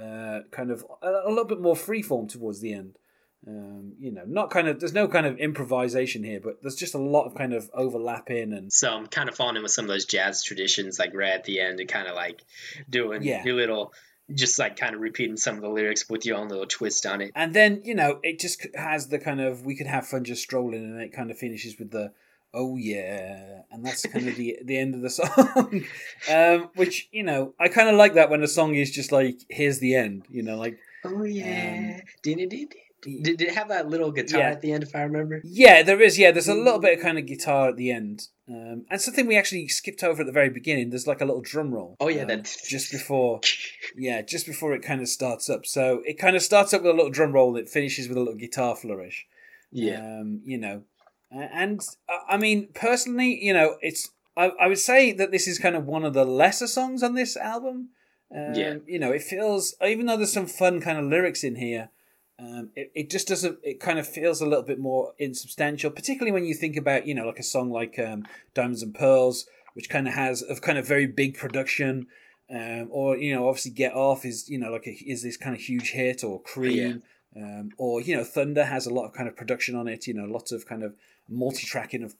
uh, 0.00 0.40
kind 0.52 0.70
of 0.70 0.84
a, 1.02 1.08
a 1.26 1.28
little 1.28 1.44
bit 1.44 1.60
more 1.60 1.74
freeform 1.74 2.28
towards 2.28 2.60
the 2.60 2.72
end. 2.72 2.99
Um, 3.46 3.94
you 3.98 4.12
know, 4.12 4.24
not 4.26 4.50
kind 4.50 4.68
of 4.68 4.80
there's 4.80 4.92
no 4.92 5.08
kind 5.08 5.24
of 5.24 5.38
improvisation 5.38 6.22
here, 6.24 6.40
but 6.40 6.60
there's 6.60 6.76
just 6.76 6.94
a 6.94 6.98
lot 6.98 7.24
of 7.24 7.34
kind 7.34 7.54
of 7.54 7.70
overlapping 7.72 8.52
and 8.52 8.70
So 8.72 8.90
I'm 8.94 9.06
kind 9.06 9.28
of 9.30 9.34
falling 9.34 9.56
in 9.56 9.62
with 9.62 9.72
some 9.72 9.86
of 9.86 9.88
those 9.88 10.04
jazz 10.04 10.42
traditions, 10.44 10.98
like 10.98 11.14
right 11.14 11.32
at 11.32 11.44
the 11.44 11.60
end, 11.60 11.80
and 11.80 11.88
kind 11.88 12.06
of 12.06 12.14
like 12.14 12.42
doing 12.88 13.22
Yeah. 13.22 13.42
your 13.42 13.54
little, 13.54 13.94
just 14.32 14.58
like 14.58 14.76
kind 14.76 14.94
of 14.94 15.00
repeating 15.00 15.38
some 15.38 15.56
of 15.56 15.62
the 15.62 15.70
lyrics 15.70 16.08
with 16.08 16.26
your 16.26 16.36
own 16.36 16.48
little 16.48 16.66
twist 16.66 17.06
on 17.06 17.22
it. 17.22 17.30
And 17.34 17.54
then, 17.54 17.80
you 17.82 17.94
know, 17.94 18.20
it 18.22 18.38
just 18.40 18.66
has 18.74 19.08
the 19.08 19.18
kind 19.18 19.40
of 19.40 19.64
we 19.64 19.74
could 19.74 19.86
have 19.86 20.06
fun 20.06 20.24
just 20.24 20.42
strolling, 20.42 20.84
and 20.84 21.00
it 21.00 21.12
kind 21.14 21.30
of 21.30 21.38
finishes 21.38 21.78
with 21.78 21.90
the 21.92 22.12
oh 22.52 22.76
yeah, 22.76 23.62
and 23.70 23.86
that's 23.86 24.04
kind 24.04 24.28
of 24.28 24.36
the 24.36 24.58
the 24.62 24.76
end 24.76 24.94
of 24.94 25.00
the 25.00 25.10
song. 25.20 25.84
um, 26.30 26.68
which 26.74 27.08
you 27.10 27.22
know, 27.22 27.54
I 27.58 27.68
kind 27.68 27.88
of 27.88 27.94
like 27.96 28.14
that 28.14 28.28
when 28.28 28.42
a 28.42 28.48
song 28.48 28.74
is 28.74 28.90
just 28.90 29.12
like 29.12 29.40
here's 29.48 29.78
the 29.78 29.94
end. 29.94 30.26
You 30.28 30.42
know, 30.42 30.58
like 30.58 30.78
Oh 31.04 31.24
yeah. 31.24 32.00
did, 32.22 32.38
it, 32.40 32.74
did, 33.02 33.26
it, 33.28 33.36
did 33.38 33.48
it 33.48 33.54
have 33.54 33.68
that 33.68 33.88
little 33.88 34.10
guitar 34.12 34.40
Yeah. 34.40 34.50
at 34.50 34.60
the 34.60 34.72
end, 34.72 34.82
if 34.82 34.94
I 34.94 35.02
remember? 35.02 35.40
yeah, 35.44 35.82
there 35.82 36.00
is 36.00 36.18
yeah, 36.18 36.30
there's 36.30 36.48
a 36.48 36.54
little 36.54 36.78
bit 36.80 36.98
of 36.98 37.02
kind 37.02 37.18
of 37.18 37.26
guitar 37.26 37.68
at 37.68 37.76
the 37.76 37.90
end. 37.90 38.28
Um, 38.48 38.84
and 38.90 39.00
something 39.00 39.26
we 39.26 39.36
actually 39.38 39.68
skipped 39.68 40.02
over 40.02 40.22
at 40.22 40.26
the 40.26 40.32
very 40.32 40.50
beginning. 40.50 40.90
There's 40.90 41.06
like 41.06 41.20
a 41.20 41.24
little 41.24 41.40
drum 41.42 41.72
roll. 41.72 41.96
Oh, 42.00 42.08
yeah, 42.08 42.22
um, 42.22 42.28
that- 42.28 42.56
just 42.68 42.90
before, 42.90 43.40
yeah, 43.96 44.22
just 44.22 44.44
before 44.46 44.74
it 44.74 44.82
kind 44.82 45.00
of 45.00 45.08
starts 45.08 45.48
up. 45.48 45.64
So 45.66 46.02
it 46.04 46.18
kind 46.18 46.34
of 46.36 46.42
starts 46.42 46.74
up 46.74 46.82
with 46.82 46.90
a 46.90 46.94
little 46.94 47.10
drum 47.12 47.32
roll. 47.32 47.56
It 47.56 47.68
finishes 47.68 48.08
with 48.08 48.16
a 48.16 48.20
little 48.20 48.34
guitar 48.38 48.74
flourish. 48.76 49.26
Yeah. 49.72 50.00
um, 50.20 50.40
you 50.44 50.58
know, 50.58 50.82
Uh, 51.32 51.46
and 51.52 51.80
uh, 52.08 52.18
I 52.28 52.36
mean, 52.38 52.68
personally, 52.74 53.38
you 53.40 53.52
know, 53.52 53.76
it's 53.82 54.10
I, 54.36 54.46
I 54.60 54.66
would 54.66 54.78
say 54.78 55.12
that 55.12 55.30
this 55.30 55.46
is 55.46 55.58
kind 55.60 55.76
of 55.76 55.86
one 55.86 56.04
of 56.04 56.12
the 56.14 56.24
lesser 56.24 56.66
songs 56.66 57.02
on 57.04 57.14
this 57.14 57.36
album. 57.36 57.90
Um, 58.34 58.54
Yeah. 58.54 58.74
you 58.86 58.98
know, 58.98 59.12
it 59.12 59.22
feels 59.22 59.74
even 59.84 60.06
though 60.06 60.16
there's 60.16 60.32
some 60.32 60.46
fun 60.46 60.80
kind 60.80 60.98
of 60.98 61.04
lyrics 61.04 61.44
in 61.44 61.54
here, 61.56 61.90
um, 62.40 62.70
it, 62.74 62.90
it 62.94 63.10
just 63.10 63.28
doesn't. 63.28 63.58
It 63.62 63.80
kind 63.80 63.98
of 63.98 64.06
feels 64.06 64.40
a 64.40 64.46
little 64.46 64.64
bit 64.64 64.78
more 64.78 65.12
insubstantial, 65.18 65.90
particularly 65.90 66.32
when 66.32 66.46
you 66.46 66.54
think 66.54 66.76
about 66.76 67.06
you 67.06 67.14
know 67.14 67.26
like 67.26 67.38
a 67.38 67.44
song 67.44 67.70
like 67.70 67.98
um, 67.98 68.26
Diamonds 68.54 68.82
and 68.82 68.94
Pearls, 68.94 69.46
which 69.74 69.90
kind 69.90 70.08
of 70.08 70.14
has 70.14 70.42
a 70.48 70.58
kind 70.58 70.78
of 70.78 70.86
very 70.86 71.06
big 71.06 71.36
production. 71.36 72.06
Um, 72.50 72.88
or 72.90 73.16
you 73.16 73.34
know, 73.34 73.46
obviously, 73.46 73.72
Get 73.72 73.94
Off 73.94 74.24
is 74.24 74.48
you 74.48 74.58
know 74.58 74.70
like 74.70 74.86
a, 74.86 74.90
is 74.90 75.22
this 75.22 75.36
kind 75.36 75.54
of 75.54 75.60
huge 75.60 75.90
hit, 75.90 76.24
or 76.24 76.40
Cream, 76.40 77.02
um, 77.36 77.70
or 77.76 78.00
you 78.00 78.16
know, 78.16 78.24
Thunder 78.24 78.64
has 78.64 78.86
a 78.86 78.94
lot 78.94 79.04
of 79.04 79.12
kind 79.12 79.28
of 79.28 79.36
production 79.36 79.76
on 79.76 79.86
it. 79.86 80.06
You 80.06 80.14
know, 80.14 80.24
lots 80.24 80.50
of 80.50 80.66
kind 80.66 80.82
of 80.82 80.94
multi-tracking 81.28 82.02
of 82.02 82.14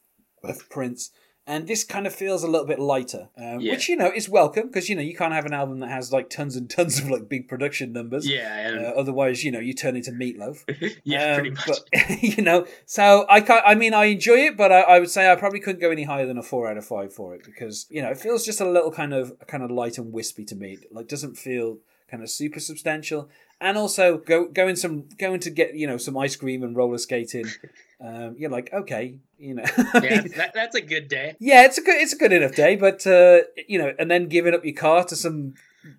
of 0.45 0.69
Prince, 0.69 1.11
and 1.51 1.67
this 1.67 1.83
kind 1.85 2.07
of 2.07 2.15
feels 2.15 2.43
a 2.43 2.49
little 2.49 2.67
bit 2.67 2.79
lighter, 2.79 3.29
um, 3.37 3.61
Yeah. 3.61 3.73
which 3.73 3.89
you 3.89 3.97
know 3.97 4.11
is 4.15 4.29
welcome 4.29 4.69
because 4.69 4.89
you 4.89 4.95
know 4.97 5.03
you 5.03 5.17
can't 5.17 5.33
have 5.35 5.47
an 5.47 5.53
album 5.53 5.81
that 5.81 5.91
has 5.91 6.13
like 6.13 6.31
tons 6.31 6.55
and 6.57 6.71
tons 6.71 6.99
of 7.01 7.11
like 7.11 7.29
big 7.29 7.49
production 7.49 7.93
numbers. 7.93 8.29
Yeah, 8.29 8.69
and, 8.69 8.87
Uh, 8.87 8.89
otherwise, 9.03 9.45
you 9.45 9.51
know, 9.53 9.59
you 9.69 9.75
turn 9.75 9.97
into 9.97 10.13
Meatloaf. 10.13 10.59
yeah, 11.05 11.33
Um, 11.33 11.35
pretty 11.41 11.51
much. 11.51 11.67
But 11.67 12.23
you 12.23 12.43
know, 12.43 12.67
so 12.87 13.27
I 13.29 13.41
can't, 13.41 13.65
I 13.67 13.75
mean, 13.75 13.95
I 13.95 14.05
enjoy 14.07 14.39
it, 14.49 14.57
but 14.57 14.71
I, 14.73 14.81
I 14.83 14.99
would 15.01 15.11
say 15.11 15.31
I 15.31 15.37
probably 15.37 15.61
couldn't 15.61 15.81
go 15.81 15.91
any 15.91 16.05
higher 16.05 16.27
than 16.27 16.39
a 16.39 16.43
four 16.43 16.71
out 16.71 16.77
of 16.77 16.85
five 16.87 17.13
for 17.13 17.35
it 17.35 17.43
because 17.45 17.87
you 17.91 18.01
know 18.03 18.11
it 18.11 18.19
feels 18.19 18.45
just 18.47 18.61
a 18.61 18.69
little 18.71 18.93
kind 18.93 19.13
of 19.13 19.33
kind 19.47 19.63
of 19.65 19.71
light 19.71 19.99
and 19.99 20.13
wispy 20.13 20.45
to 20.47 20.55
me. 20.57 20.79
Like 20.93 21.09
doesn't 21.09 21.37
feel 21.37 21.79
kind 22.11 22.23
of 22.23 22.31
super 22.31 22.61
substantial. 22.61 23.29
And 23.61 23.77
also 23.77 24.17
go 24.17 24.47
going 24.47 24.77
some 24.77 25.05
going 25.19 25.41
to 25.41 25.51
get 25.51 25.75
you 25.75 25.87
know 25.87 25.99
some 25.99 26.17
ice 26.17 26.37
cream 26.37 26.63
and 26.63 26.77
roller 26.77 26.99
skating. 26.99 27.47
Um, 28.03 28.35
you're 28.39 28.49
like 28.49 28.73
okay, 28.73 29.19
you 29.39 29.53
know. 29.53 29.65
yeah, 29.77 30.23
that, 30.37 30.53
that's 30.55 30.75
a 30.75 30.81
good 30.81 31.09
day. 31.09 31.37
Yeah, 31.39 31.67
it's 31.67 31.77
a 31.77 31.83
good 31.83 32.01
it's 32.01 32.15
a 32.15 32.17
good 32.17 32.33
enough 32.33 32.55
day, 32.55 32.75
but 32.75 33.07
uh, 33.07 33.41
you 33.69 33.79
know, 33.79 33.93
and 33.99 34.11
then 34.11 34.27
giving 34.29 34.55
up 34.55 34.65
your 34.65 34.75
car 34.75 35.05
to 35.05 35.15
some 35.15 35.53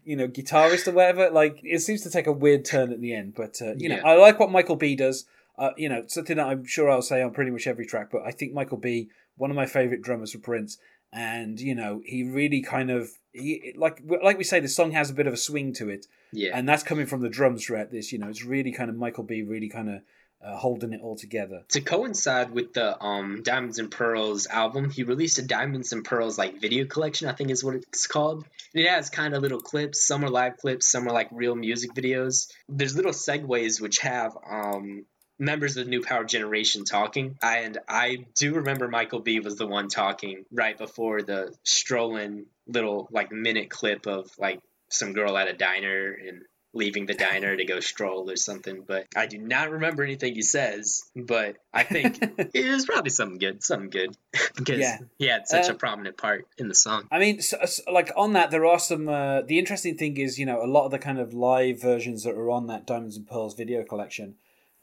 you 0.04 0.16
know 0.16 0.28
guitarist 0.28 0.88
or 0.88 0.94
whatever, 0.94 1.30
like 1.30 1.60
it 1.64 1.80
seems 1.80 2.02
to 2.02 2.10
take 2.10 2.26
a 2.26 2.32
weird 2.32 2.66
turn 2.66 2.92
at 2.92 3.02
the 3.02 3.14
end. 3.14 3.36
But 3.36 3.62
uh, 3.62 3.74
you 3.76 3.88
know, 3.88 4.00
I 4.04 4.16
like 4.16 4.40
what 4.40 4.52
Michael 4.52 4.78
B 4.78 4.96
does. 4.96 5.26
Uh, 5.60 5.72
you 5.78 5.90
know, 5.90 6.04
something 6.08 6.38
that 6.38 6.48
I'm 6.48 6.66
sure 6.66 6.90
I'll 6.90 7.04
say 7.04 7.22
on 7.22 7.34
pretty 7.34 7.52
much 7.52 7.68
every 7.68 7.86
track. 7.86 8.10
But 8.12 8.24
I 8.26 8.32
think 8.32 8.52
Michael 8.52 8.78
B, 8.78 9.10
one 9.38 9.52
of 9.52 9.56
my 9.56 9.68
favorite 9.68 10.02
drummers 10.02 10.32
for 10.32 10.40
Prince, 10.40 10.80
and 11.14 11.60
you 11.60 11.76
know, 11.76 12.02
he 12.06 12.24
really 12.24 12.62
kind 12.62 12.90
of 12.90 13.10
he 13.34 13.74
like 13.78 14.02
like 14.24 14.38
we 14.38 14.44
say, 14.44 14.60
the 14.60 14.68
song 14.68 14.92
has 14.92 15.10
a 15.10 15.14
bit 15.14 15.28
of 15.28 15.34
a 15.34 15.38
swing 15.38 15.74
to 15.74 15.90
it, 15.90 16.08
Yeah. 16.32 16.52
and 16.58 16.68
that's 16.68 16.84
coming 16.84 17.06
from 17.06 17.22
the 17.22 17.30
drums 17.30 17.66
throughout 17.66 17.92
this. 17.92 18.12
You 18.12 18.20
know, 18.20 18.30
it's 18.30 18.44
really 18.44 18.72
kind 18.72 18.90
of 18.90 18.96
Michael 18.96 19.24
B, 19.24 19.42
really 19.44 19.70
kind 19.70 19.90
of 19.90 20.02
uh, 20.44 20.58
holding 20.58 20.92
it 20.92 21.02
all 21.02 21.16
together. 21.16 21.64
to 21.70 21.82
coincide 21.82 22.50
with 22.52 22.74
the 22.74 23.00
um 23.04 23.44
Diamonds 23.44 23.78
and 23.78 23.92
Pearls 23.92 24.48
album, 24.48 24.90
he 24.90 25.04
released 25.04 25.38
a 25.38 25.44
Diamonds 25.44 25.94
and 25.94 26.04
Pearls 26.04 26.38
like 26.38 26.60
video 26.60 26.86
collection, 26.86 27.28
I 27.28 27.34
think 27.34 27.52
is 27.52 27.64
what 27.64 27.76
it's 27.76 28.08
called. 28.08 28.46
And 28.74 28.84
it 28.84 28.90
has 28.90 29.10
kind 29.10 29.34
of 29.36 29.42
little 29.44 29.60
clips, 29.62 30.06
some 30.06 30.26
are 30.26 30.30
live 30.30 30.58
clips, 30.58 30.92
some 30.92 31.08
are 31.08 31.14
like 31.14 31.28
real 31.32 31.56
music 31.56 31.94
videos. 31.94 32.48
There's 32.68 32.96
little 32.96 33.12
segues 33.12 33.80
which 33.80 34.00
have 34.00 34.36
um 34.50 35.06
members 35.42 35.76
of 35.76 35.86
the 35.86 35.90
New 35.90 36.02
Power 36.04 36.24
Generation 36.24 36.86
talking, 36.86 37.38
and 37.42 37.78
I 37.90 38.26
do 38.36 38.54
remember 38.54 38.88
Michael 38.88 39.20
B 39.20 39.40
was 39.40 39.56
the 39.58 39.68
one 39.68 39.90
talking 39.90 40.46
right 40.52 40.78
before 40.78 41.22
the 41.24 41.54
strolling 41.64 42.46
little 42.68 43.10
like 43.12 43.32
minute 43.32 43.70
clip 43.70 44.06
of 44.06 44.30
like 44.38 44.62
some 44.90 45.14
girl 45.14 45.36
at 45.38 45.48
a 45.48 45.54
diner 45.54 46.14
and 46.28 46.44
leaving 46.74 47.06
the 47.06 47.14
diner 47.14 47.54
to 47.58 47.66
go 47.66 47.82
stroll 47.82 48.30
or 48.30 48.38
something. 48.38 48.84
But 48.88 49.06
I 49.14 49.26
do 49.26 49.38
not 49.40 49.72
remember 49.72 50.04
anything 50.04 50.36
he 50.36 50.42
says. 50.42 51.04
But 51.16 51.58
I 51.74 51.84
think 51.84 52.18
it 52.54 52.70
was 52.72 52.86
probably 52.86 53.10
something 53.10 53.40
good, 53.40 53.62
something 53.62 53.90
good 53.90 54.16
because 54.56 54.80
Yeah. 54.80 55.00
he 55.18 55.28
had 55.28 55.48
such 55.48 55.68
Uh, 55.70 55.74
a 55.74 55.76
prominent 55.76 56.16
part 56.18 56.48
in 56.58 56.70
the 56.70 56.76
song. 56.76 57.08
I 57.12 57.20
mean, 57.20 57.42
so, 57.42 57.58
so, 57.66 57.92
like 57.92 58.12
on 58.16 58.34
that, 58.34 58.52
there 58.52 58.66
are 58.66 58.80
some. 58.80 59.10
Uh, 59.10 59.42
the 59.42 59.60
interesting 59.60 59.98
thing 59.98 60.16
is, 60.18 60.40
you 60.40 60.46
know, 60.46 60.64
a 60.64 60.68
lot 60.68 60.86
of 60.86 60.92
the 60.92 61.00
kind 61.00 61.20
of 61.20 61.34
live 61.34 61.82
versions 61.82 62.24
that 62.24 62.36
are 62.36 62.50
on 62.50 62.68
that 62.68 62.86
Diamonds 62.88 63.18
and 63.18 63.28
Pearls 63.28 63.54
video 63.56 63.84
collection 63.84 64.36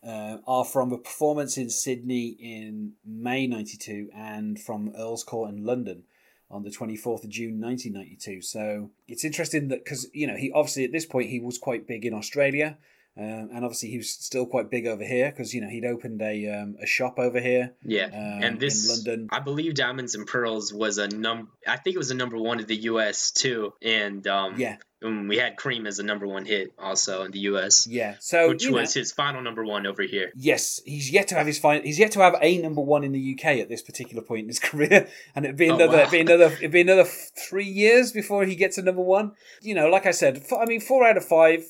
uh, 0.09 0.39
are 0.47 0.65
from 0.65 0.93
a 0.93 0.99
performance 0.99 1.59
in 1.59 1.69
Sydney 1.69 2.37
in 2.41 2.95
May 3.05 3.47
'92 3.47 4.09
and 4.15 4.59
from 4.59 4.93
Earl's 4.97 5.25
Court 5.25 5.51
in 5.51 5.65
London 5.65 6.05
on 6.51 6.63
the 6.63 6.71
24th 6.71 7.25
of 7.25 7.31
June 7.31 7.61
1992. 7.61 8.41
So 8.41 8.91
it's 9.07 9.25
interesting 9.25 9.69
that 9.69 9.85
because 9.85 10.09
you 10.15 10.27
know 10.27 10.37
he 10.37 10.51
obviously 10.53 10.85
at 10.85 10.93
this 10.93 11.07
point 11.07 11.29
he 11.29 11.41
was 11.41 11.59
quite 11.59 11.87
big 11.87 12.05
in 12.07 12.15
Australia. 12.15 12.79
Um, 13.19 13.51
and 13.53 13.65
obviously, 13.65 13.89
he 13.91 13.97
was 13.97 14.11
still 14.11 14.47
quite 14.47 14.71
big 14.71 14.87
over 14.87 15.03
here 15.03 15.31
because 15.31 15.53
you 15.53 15.61
know 15.61 15.69
he'd 15.69 15.85
opened 15.85 16.23
a 16.23 16.49
um, 16.51 16.77
a 16.81 16.87
shop 16.87 17.19
over 17.19 17.41
here. 17.41 17.75
Yeah, 17.83 18.05
um, 18.07 18.43
and 18.45 18.61
this 18.61 18.89
in 18.89 18.95
London. 18.95 19.29
I 19.33 19.41
believe 19.41 19.75
Diamonds 19.75 20.15
and 20.15 20.25
Pearls 20.27 20.73
was 20.73 20.99
a 20.99 21.09
num. 21.09 21.49
I 21.67 21.77
think 21.79 21.97
it 21.97 21.99
was 21.99 22.13
a 22.13 22.15
number 22.15 22.39
one 22.39 22.61
in 22.61 22.67
the 22.67 22.77
U.S. 22.77 23.33
too, 23.33 23.73
and 23.83 24.25
um, 24.29 24.55
Yeah, 24.57 24.77
um, 25.05 25.27
we 25.27 25.37
had 25.37 25.57
Cream 25.57 25.85
as 25.89 25.99
a 25.99 26.05
number 26.05 26.29
one 26.29 26.45
hit 26.45 26.73
also 26.79 27.25
in 27.25 27.33
the 27.33 27.41
U.S., 27.41 27.89
yeah. 27.89 28.15
So 28.21 28.51
which 28.51 28.63
you 28.63 28.71
know- 28.71 28.77
was 28.79 28.95
his 28.95 29.11
final 29.11 29.43
number 29.43 29.65
one 29.65 29.85
over 29.85 30.03
here. 30.03 30.31
Yes, 30.37 30.81
he's 30.85 31.11
yet 31.11 31.27
to 31.29 31.35
have 31.35 31.47
his 31.49 31.59
final. 31.59 31.83
He's 31.83 31.99
yet 31.99 32.13
to 32.13 32.21
have 32.21 32.37
a 32.41 32.59
number 32.59 32.83
one 32.83 33.03
in 33.03 33.11
the 33.11 33.35
UK 33.37 33.59
at 33.59 33.69
this 33.69 33.83
particular 33.83 34.23
point 34.23 34.43
in 34.43 34.49
his 34.49 34.59
career, 34.69 35.09
and 35.35 35.45
it'd 35.45 35.57
be 35.57 35.71
Oh, 35.71 35.75
another, 35.75 35.97
wow. 35.97 36.03
it'd 36.05 36.13
be 36.13 36.21
another, 36.21 36.53
it'd 36.55 36.71
be 36.71 36.81
another 36.83 37.05
three 37.05 37.65
years 37.69 38.13
before 38.13 38.45
he 38.45 38.55
gets 38.55 38.79
a 38.79 38.83
number 38.83 39.03
one. 39.03 39.33
You 39.61 39.75
know, 39.75 39.89
like 39.89 40.07
I 40.07 40.13
said, 40.13 40.37
f- 40.37 40.53
I 40.53 40.67
mean, 40.67 40.81
four 40.81 41.05
out 41.05 41.17
of 41.17 41.25
five. 41.25 41.65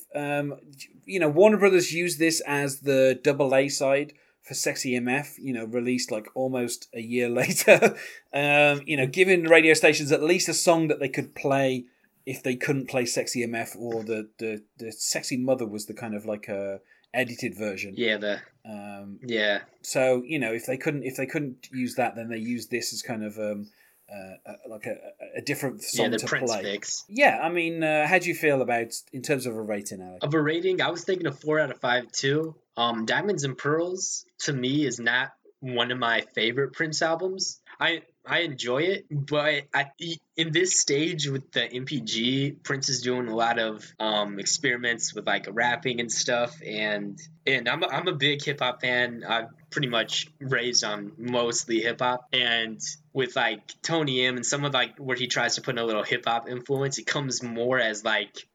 You 1.09 1.19
know, 1.19 1.29
Warner 1.29 1.57
Brothers 1.57 1.93
used 1.93 2.19
this 2.19 2.41
as 2.41 2.81
the 2.81 3.19
double 3.23 3.55
A 3.55 3.67
side 3.69 4.13
for 4.41 4.53
Sexy 4.53 4.93
MF. 4.93 5.35
You 5.39 5.53
know, 5.53 5.65
released 5.65 6.11
like 6.11 6.27
almost 6.35 6.87
a 6.93 7.01
year 7.01 7.29
later. 7.41 7.97
um, 8.33 8.81
you 8.85 8.97
know, 8.97 9.07
giving 9.07 9.43
the 9.43 9.49
radio 9.49 9.73
stations 9.73 10.11
at 10.11 10.23
least 10.23 10.49
a 10.49 10.53
song 10.53 10.87
that 10.87 10.99
they 10.99 11.09
could 11.09 11.35
play 11.35 11.85
if 12.25 12.43
they 12.43 12.55
couldn't 12.55 12.87
play 12.87 13.05
Sexy 13.05 13.45
MF 13.45 13.75
or 13.77 14.03
the 14.03 14.29
the 14.37 14.63
the 14.77 14.91
Sexy 14.91 15.37
Mother 15.37 15.65
was 15.65 15.87
the 15.87 15.93
kind 15.93 16.15
of 16.15 16.25
like 16.25 16.47
a 16.47 16.79
edited 17.13 17.55
version. 17.55 17.93
Yeah, 17.97 18.17
the 18.17 18.41
Um, 18.65 19.19
yeah, 19.23 19.61
so 19.81 20.23
you 20.25 20.39
know, 20.39 20.53
if 20.53 20.65
they 20.65 20.77
couldn't 20.77 21.03
if 21.03 21.15
they 21.17 21.25
couldn't 21.25 21.69
use 21.71 21.95
that, 21.95 22.15
then 22.15 22.29
they 22.29 22.37
used 22.37 22.69
this 22.69 22.93
as 22.93 23.01
kind 23.01 23.23
of 23.23 23.37
um, 23.39 23.69
uh, 24.13 24.49
uh, 24.49 24.53
like 24.69 24.85
a, 24.85 24.95
a- 25.37 25.41
different 25.41 25.77
yeah, 25.81 26.03
song 26.03 26.11
the 26.11 26.17
to 26.17 26.25
Prince 26.25 26.51
play. 26.51 26.63
fix. 26.63 27.05
Yeah, 27.09 27.39
I 27.41 27.49
mean, 27.49 27.83
uh, 27.83 28.07
how 28.07 28.19
do 28.19 28.27
you 28.27 28.35
feel 28.35 28.61
about 28.61 28.93
in 29.13 29.21
terms 29.21 29.45
of 29.45 29.55
a 29.55 29.61
rating, 29.61 30.01
Alex? 30.01 30.23
Of 30.23 30.33
a 30.33 30.41
rating, 30.41 30.81
I 30.81 30.89
was 30.89 31.03
thinking 31.03 31.27
a 31.27 31.31
four 31.31 31.59
out 31.59 31.71
of 31.71 31.79
five 31.79 32.11
too. 32.11 32.55
Um, 32.77 33.05
Diamonds 33.05 33.43
and 33.43 33.57
Pearls 33.57 34.25
to 34.39 34.53
me 34.53 34.85
is 34.85 34.99
not 34.99 35.31
one 35.59 35.91
of 35.91 35.97
my 35.97 36.21
favorite 36.33 36.73
Prince 36.73 37.01
albums. 37.01 37.59
I 37.79 38.03
I 38.29 38.41
enjoy 38.41 38.83
it, 38.83 39.07
but 39.09 39.63
I, 39.73 39.91
in 40.37 40.51
this 40.51 40.79
stage 40.79 41.27
with 41.27 41.51
the 41.51 41.61
MPG, 41.61 42.61
Prince 42.63 42.87
is 42.89 43.01
doing 43.01 43.27
a 43.27 43.35
lot 43.35 43.57
of 43.57 43.83
um, 43.99 44.39
experiments 44.39 45.15
with 45.15 45.25
like 45.25 45.47
rapping 45.49 45.99
and 45.99 46.11
stuff, 46.11 46.55
and 46.63 47.19
and 47.47 47.67
I'm 47.67 47.81
a, 47.81 47.87
I'm 47.87 48.07
a 48.07 48.13
big 48.13 48.43
hip 48.43 48.59
hop 48.59 48.81
fan. 48.81 49.23
I've 49.27 49.47
pretty 49.71 49.87
much 49.87 50.27
raised 50.39 50.83
on 50.83 51.13
mostly 51.17 51.81
hip 51.81 52.01
hop, 52.01 52.27
and 52.31 52.79
with 53.13 53.35
like 53.35 53.61
Tony 53.81 54.23
M 54.25 54.35
and 54.35 54.45
some 54.45 54.63
of 54.63 54.75
like 54.75 54.97
where 54.97 55.17
he 55.17 55.25
tries 55.25 55.55
to 55.55 55.61
put 55.61 55.75
in 55.75 55.79
a 55.79 55.85
little 55.85 56.03
hip 56.03 56.25
hop 56.25 56.47
influence, 56.47 56.99
it 56.99 57.07
comes 57.07 57.41
more 57.41 57.79
as 57.79 58.03
like 58.03 58.47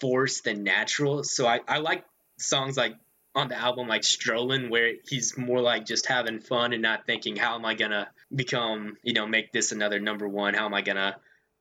forced 0.00 0.44
than 0.44 0.64
natural. 0.64 1.22
So 1.22 1.46
I, 1.46 1.60
I 1.68 1.78
like 1.78 2.04
songs 2.38 2.78
like 2.78 2.94
on 3.38 3.48
the 3.48 3.58
album 3.58 3.88
like 3.88 4.04
Strolling 4.04 4.70
where 4.70 4.94
he's 5.08 5.38
more 5.38 5.60
like 5.60 5.86
just 5.86 6.06
having 6.06 6.40
fun 6.40 6.72
and 6.72 6.82
not 6.82 7.06
thinking 7.06 7.36
how 7.36 7.54
am 7.54 7.64
I 7.64 7.74
gonna 7.74 8.08
become, 8.34 8.96
you 9.02 9.12
know, 9.12 9.26
make 9.26 9.52
this 9.52 9.72
another 9.72 10.00
number 10.00 10.28
one? 10.28 10.54
How 10.54 10.66
am 10.66 10.74
I 10.74 10.82
gonna 10.82 11.16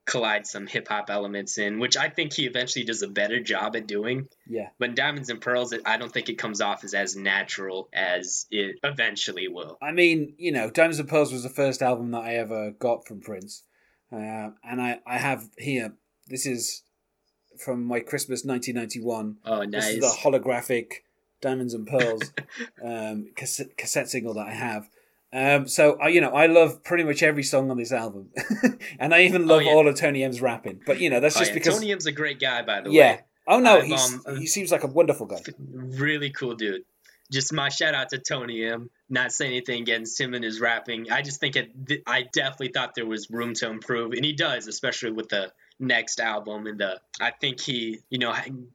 collide 0.08 0.48
some 0.48 0.66
hip 0.66 0.88
hop 0.88 1.10
elements 1.10 1.58
in, 1.58 1.80
which 1.80 1.98
I 1.98 2.10
think 2.10 2.34
he 2.34 2.46
eventually 2.46 2.86
does 2.86 3.04
a 3.04 3.08
better 3.08 3.42
job 3.42 3.76
at 3.76 3.88
doing. 3.88 4.30
Yeah, 4.48 4.70
But 4.80 4.90
in 4.90 4.96
Diamonds 4.96 5.30
and 5.30 5.42
Pearls, 5.42 5.74
it, 5.74 5.82
I 5.86 5.98
don't 5.98 6.12
think 6.12 6.30
it 6.30 6.38
comes 6.38 6.62
off 6.62 6.84
as 6.84 6.94
as 6.94 7.16
natural 7.16 7.90
as 7.94 8.48
it 8.50 8.78
eventually 8.84 9.48
will. 9.50 9.78
I 9.82 9.92
mean, 9.92 10.34
you 10.38 10.52
know, 10.52 10.70
Diamonds 10.70 11.00
and 11.00 11.10
Pearls 11.10 11.32
was 11.32 11.44
the 11.44 11.50
first 11.50 11.82
album 11.82 12.12
that 12.12 12.24
I 12.24 12.36
ever 12.36 12.72
got 12.72 13.06
from 13.06 13.22
Prince, 13.22 13.64
uh, 14.12 14.50
and 14.64 14.82
I 14.82 15.00
I 15.06 15.18
have 15.18 15.44
here. 15.58 15.94
This 16.28 16.46
is 16.46 16.84
from 17.60 17.84
my 17.84 18.00
Christmas 18.00 18.46
1991. 18.46 19.38
Oh, 19.46 19.64
nice. 19.64 19.86
This 19.86 19.96
is 19.96 20.00
the 20.00 20.30
holographic 20.30 21.04
Diamonds 21.42 21.74
and 21.74 21.88
Pearls 21.88 22.34
um, 22.84 23.30
cassette, 23.36 23.78
cassette 23.78 24.10
single 24.10 24.34
that 24.36 24.48
I 24.48 24.54
have. 24.54 24.90
Um, 25.34 25.68
so 25.68 25.98
I, 26.02 26.08
you 26.08 26.22
know, 26.22 26.30
I 26.30 26.48
love 26.48 26.84
pretty 26.84 27.04
much 27.04 27.22
every 27.22 27.44
song 27.44 27.70
on 27.70 27.78
this 27.78 27.92
album, 27.92 28.30
and 29.00 29.14
I 29.14 29.24
even 29.24 29.46
love 29.46 29.64
yeah. 29.64 29.72
all 29.72 29.88
of 29.88 29.96
Tony 29.96 30.24
M's 30.24 30.42
rapping. 30.42 30.80
But 30.86 31.00
you 31.02 31.10
know, 31.10 31.20
that's 31.20 31.36
Oh, 31.36 31.40
just 31.40 31.52
yeah. 31.52 31.56
because, 31.56 31.76
Tony 31.76 31.92
M's 31.92 32.06
a 32.06 32.12
great 32.14 32.40
guy, 32.40 32.62
by 32.62 32.82
the 32.82 32.90
yeah. 32.92 33.02
way. 33.02 33.10
Yeah. 33.10 33.22
Oh 33.50 33.60
no, 33.60 33.82
he's, 33.82 34.26
um, 34.26 34.38
he 34.38 34.48
seems 34.48 34.72
like 34.72 34.84
a 34.84 34.88
wonderful 34.88 35.26
guy. 35.26 35.40
really 35.60 36.30
cool 36.32 36.56
dude. 36.56 36.84
Just 37.30 37.52
my 37.52 37.68
shout 37.68 37.94
out 37.94 38.10
to 38.10 38.20
Tony 38.20 38.64
M. 38.64 38.90
Not 39.10 39.34
saying 39.34 39.52
anything 39.52 39.82
against 39.82 40.20
him 40.20 40.34
and 40.34 40.44
his 40.44 40.62
rapping. 40.62 41.12
I 41.12 41.22
just 41.22 41.42
think 41.42 41.58
it. 41.58 42.04
I 42.08 42.24
definitely 42.34 42.70
thought 42.70 42.96
there 42.96 43.06
was 43.06 43.30
room 43.30 43.54
to 43.56 43.70
improve, 43.70 44.14
and 44.14 44.24
he 44.24 44.34
does, 44.34 44.68
especially 44.68 45.12
with 45.12 45.28
the 45.30 45.52
next 45.80 46.20
album. 46.20 46.68
And 46.68 46.80
the 46.80 47.00
I 47.20 47.32
think 47.32 47.60
he, 47.60 48.00
you 48.10 48.20
know, 48.20 48.34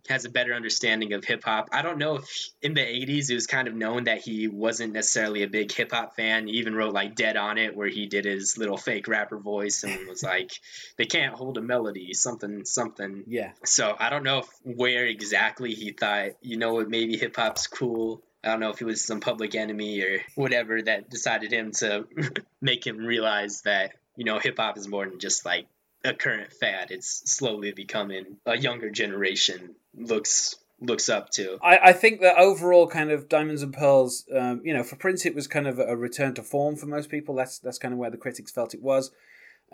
has 0.08 0.24
a 0.24 0.30
better 0.30 0.54
understanding 0.54 1.12
of 1.12 1.24
hip 1.24 1.44
hop. 1.44 1.68
I 1.72 1.82
don't 1.82 1.98
know 1.98 2.16
if 2.16 2.48
in 2.60 2.74
the 2.74 2.80
'80s 2.80 3.30
it 3.30 3.34
was 3.34 3.46
kind 3.46 3.68
of 3.68 3.74
known 3.74 4.04
that 4.04 4.20
he 4.20 4.48
wasn't 4.48 4.92
necessarily 4.92 5.42
a 5.42 5.48
big 5.48 5.72
hip 5.72 5.92
hop 5.92 6.16
fan. 6.16 6.46
He 6.46 6.54
even 6.54 6.74
wrote 6.74 6.92
like 6.92 7.14
"Dead 7.14 7.36
on 7.36 7.58
It," 7.58 7.76
where 7.76 7.88
he 7.88 8.06
did 8.06 8.24
his 8.24 8.58
little 8.58 8.76
fake 8.76 9.08
rapper 9.08 9.38
voice 9.38 9.84
and 9.84 10.08
was 10.08 10.22
like, 10.32 10.52
"They 10.96 11.06
can't 11.06 11.34
hold 11.34 11.58
a 11.58 11.62
melody, 11.62 12.14
something, 12.14 12.64
something." 12.64 13.24
Yeah, 13.26 13.52
So 13.64 13.94
I 13.98 14.10
don't 14.10 14.24
know 14.24 14.40
if, 14.40 14.48
where 14.64 15.06
exactly 15.06 15.74
he 15.74 15.92
thought, 15.92 16.32
you 16.40 16.56
know 16.56 16.74
what, 16.74 16.88
maybe 16.88 17.16
hip 17.16 17.36
hop's 17.36 17.66
cool. 17.66 18.22
I 18.44 18.48
don't 18.48 18.60
know 18.60 18.70
if 18.70 18.82
it 18.82 18.84
was 18.84 19.04
some 19.04 19.20
public 19.20 19.54
enemy 19.54 20.02
or 20.02 20.20
whatever 20.34 20.82
that 20.82 21.08
decided 21.08 21.52
him 21.52 21.70
to 21.78 22.06
make 22.60 22.84
him 22.84 22.98
realize 22.98 23.62
that, 23.62 23.92
you 24.16 24.24
know, 24.24 24.40
hip 24.40 24.58
hop 24.58 24.76
is 24.76 24.88
more 24.88 25.08
than 25.08 25.20
just 25.20 25.46
like 25.46 25.66
a 26.04 26.14
current 26.14 26.52
fad. 26.52 26.90
It's 26.90 27.22
slowly 27.30 27.72
becoming 27.72 28.38
a 28.46 28.56
younger 28.58 28.90
generation 28.90 29.74
looks 29.94 30.56
looks 30.80 31.08
up 31.08 31.30
to. 31.30 31.58
I, 31.62 31.78
I 31.78 31.92
think 31.92 32.20
that 32.20 32.36
overall, 32.38 32.88
kind 32.88 33.10
of 33.10 33.28
Diamonds 33.28 33.62
and 33.62 33.72
Pearls, 33.72 34.24
um, 34.36 34.60
you 34.64 34.74
know, 34.74 34.82
for 34.82 34.96
Prince, 34.96 35.24
it 35.24 35.34
was 35.34 35.46
kind 35.46 35.66
of 35.66 35.78
a 35.78 35.96
return 35.96 36.34
to 36.34 36.42
form 36.42 36.76
for 36.76 36.86
most 36.86 37.08
people. 37.08 37.34
That's 37.34 37.58
that's 37.58 37.78
kind 37.78 37.94
of 37.94 37.98
where 37.98 38.10
the 38.10 38.16
critics 38.16 38.50
felt 38.50 38.74
it 38.74 38.82
was. 38.82 39.10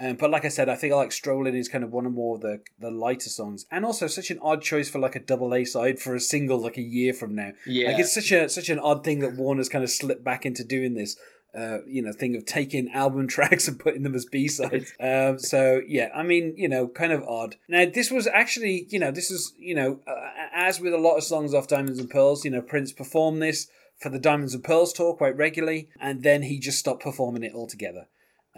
Um, 0.00 0.14
but 0.14 0.30
like 0.30 0.44
I 0.44 0.48
said, 0.48 0.68
I 0.68 0.76
think 0.76 0.92
I 0.92 0.96
like 0.96 1.10
Strolling 1.10 1.56
is 1.56 1.68
kind 1.68 1.82
of 1.82 1.90
one 1.90 2.06
of 2.06 2.12
more 2.12 2.36
of 2.36 2.42
the 2.42 2.60
the 2.78 2.90
lighter 2.90 3.30
songs, 3.30 3.66
and 3.70 3.84
also 3.84 4.06
such 4.06 4.30
an 4.30 4.38
odd 4.40 4.62
choice 4.62 4.88
for 4.88 4.98
like 4.98 5.16
a 5.16 5.20
double 5.20 5.54
A 5.54 5.64
side 5.64 5.98
for 5.98 6.14
a 6.14 6.20
single 6.20 6.60
like 6.60 6.76
a 6.76 6.82
year 6.82 7.12
from 7.12 7.34
now. 7.34 7.52
Yeah. 7.66 7.88
Like 7.88 7.98
it's 8.00 8.14
such 8.14 8.30
a 8.30 8.48
such 8.48 8.68
an 8.68 8.78
odd 8.78 9.02
thing 9.02 9.20
that 9.20 9.36
Warner's 9.36 9.68
kind 9.68 9.82
of 9.82 9.90
slipped 9.90 10.22
back 10.22 10.46
into 10.46 10.62
doing 10.62 10.94
this. 10.94 11.16
Uh, 11.56 11.78
you 11.86 12.02
know, 12.02 12.12
thing 12.12 12.36
of 12.36 12.44
taking 12.44 12.90
album 12.92 13.26
tracks 13.36 13.66
and 13.68 13.80
putting 13.80 14.02
them 14.02 14.14
as 14.14 14.26
B 14.26 14.48
sides. 14.48 14.92
um, 15.00 15.38
so 15.38 15.80
yeah, 15.86 16.10
I 16.14 16.22
mean, 16.22 16.54
you 16.56 16.68
know, 16.68 16.86
kind 16.88 17.10
of 17.10 17.22
odd. 17.24 17.56
Now 17.68 17.86
this 17.86 18.10
was 18.10 18.26
actually, 18.26 18.86
you 18.90 18.98
know, 18.98 19.10
this 19.10 19.30
is, 19.30 19.54
you 19.58 19.74
know, 19.74 20.00
uh, 20.06 20.30
as 20.54 20.78
with 20.78 20.92
a 20.92 20.98
lot 20.98 21.16
of 21.16 21.24
songs 21.24 21.54
off 21.54 21.66
Diamonds 21.66 21.98
and 21.98 22.10
Pearls, 22.10 22.44
you 22.44 22.50
know, 22.50 22.60
Prince 22.60 22.92
performed 22.92 23.40
this 23.40 23.68
for 23.98 24.10
the 24.10 24.18
Diamonds 24.18 24.54
and 24.54 24.62
Pearls 24.62 24.92
tour 24.92 25.14
quite 25.14 25.36
regularly, 25.36 25.88
and 26.00 26.22
then 26.22 26.42
he 26.42 26.58
just 26.58 26.78
stopped 26.78 27.02
performing 27.02 27.42
it 27.42 27.54
altogether. 27.54 28.06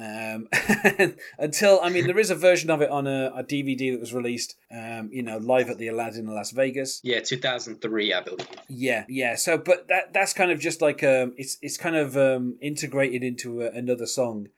Um, 0.00 0.48
until 1.38 1.78
I 1.82 1.90
mean, 1.90 2.06
there 2.06 2.18
is 2.18 2.30
a 2.30 2.34
version 2.34 2.70
of 2.70 2.80
it 2.80 2.88
on 2.88 3.06
a, 3.06 3.30
a 3.36 3.44
DVD 3.44 3.92
that 3.92 4.00
was 4.00 4.14
released, 4.14 4.56
um, 4.74 5.10
you 5.12 5.22
know, 5.22 5.36
live 5.36 5.68
at 5.68 5.76
the 5.76 5.88
Aladdin 5.88 6.26
in 6.26 6.34
Las 6.34 6.52
Vegas. 6.52 7.00
Yeah, 7.04 7.20
2003, 7.20 8.14
I 8.14 8.20
believe. 8.22 8.48
Yeah, 8.68 9.04
yeah. 9.08 9.34
So, 9.36 9.58
but 9.58 9.88
that 9.88 10.14
that's 10.14 10.32
kind 10.32 10.50
of 10.50 10.58
just 10.58 10.80
like 10.80 11.04
um, 11.04 11.34
it's 11.36 11.58
it's 11.60 11.76
kind 11.76 11.96
of 11.96 12.16
um, 12.16 12.56
integrated 12.62 13.22
into 13.22 13.60
a, 13.60 13.70
another 13.72 14.06
song, 14.06 14.48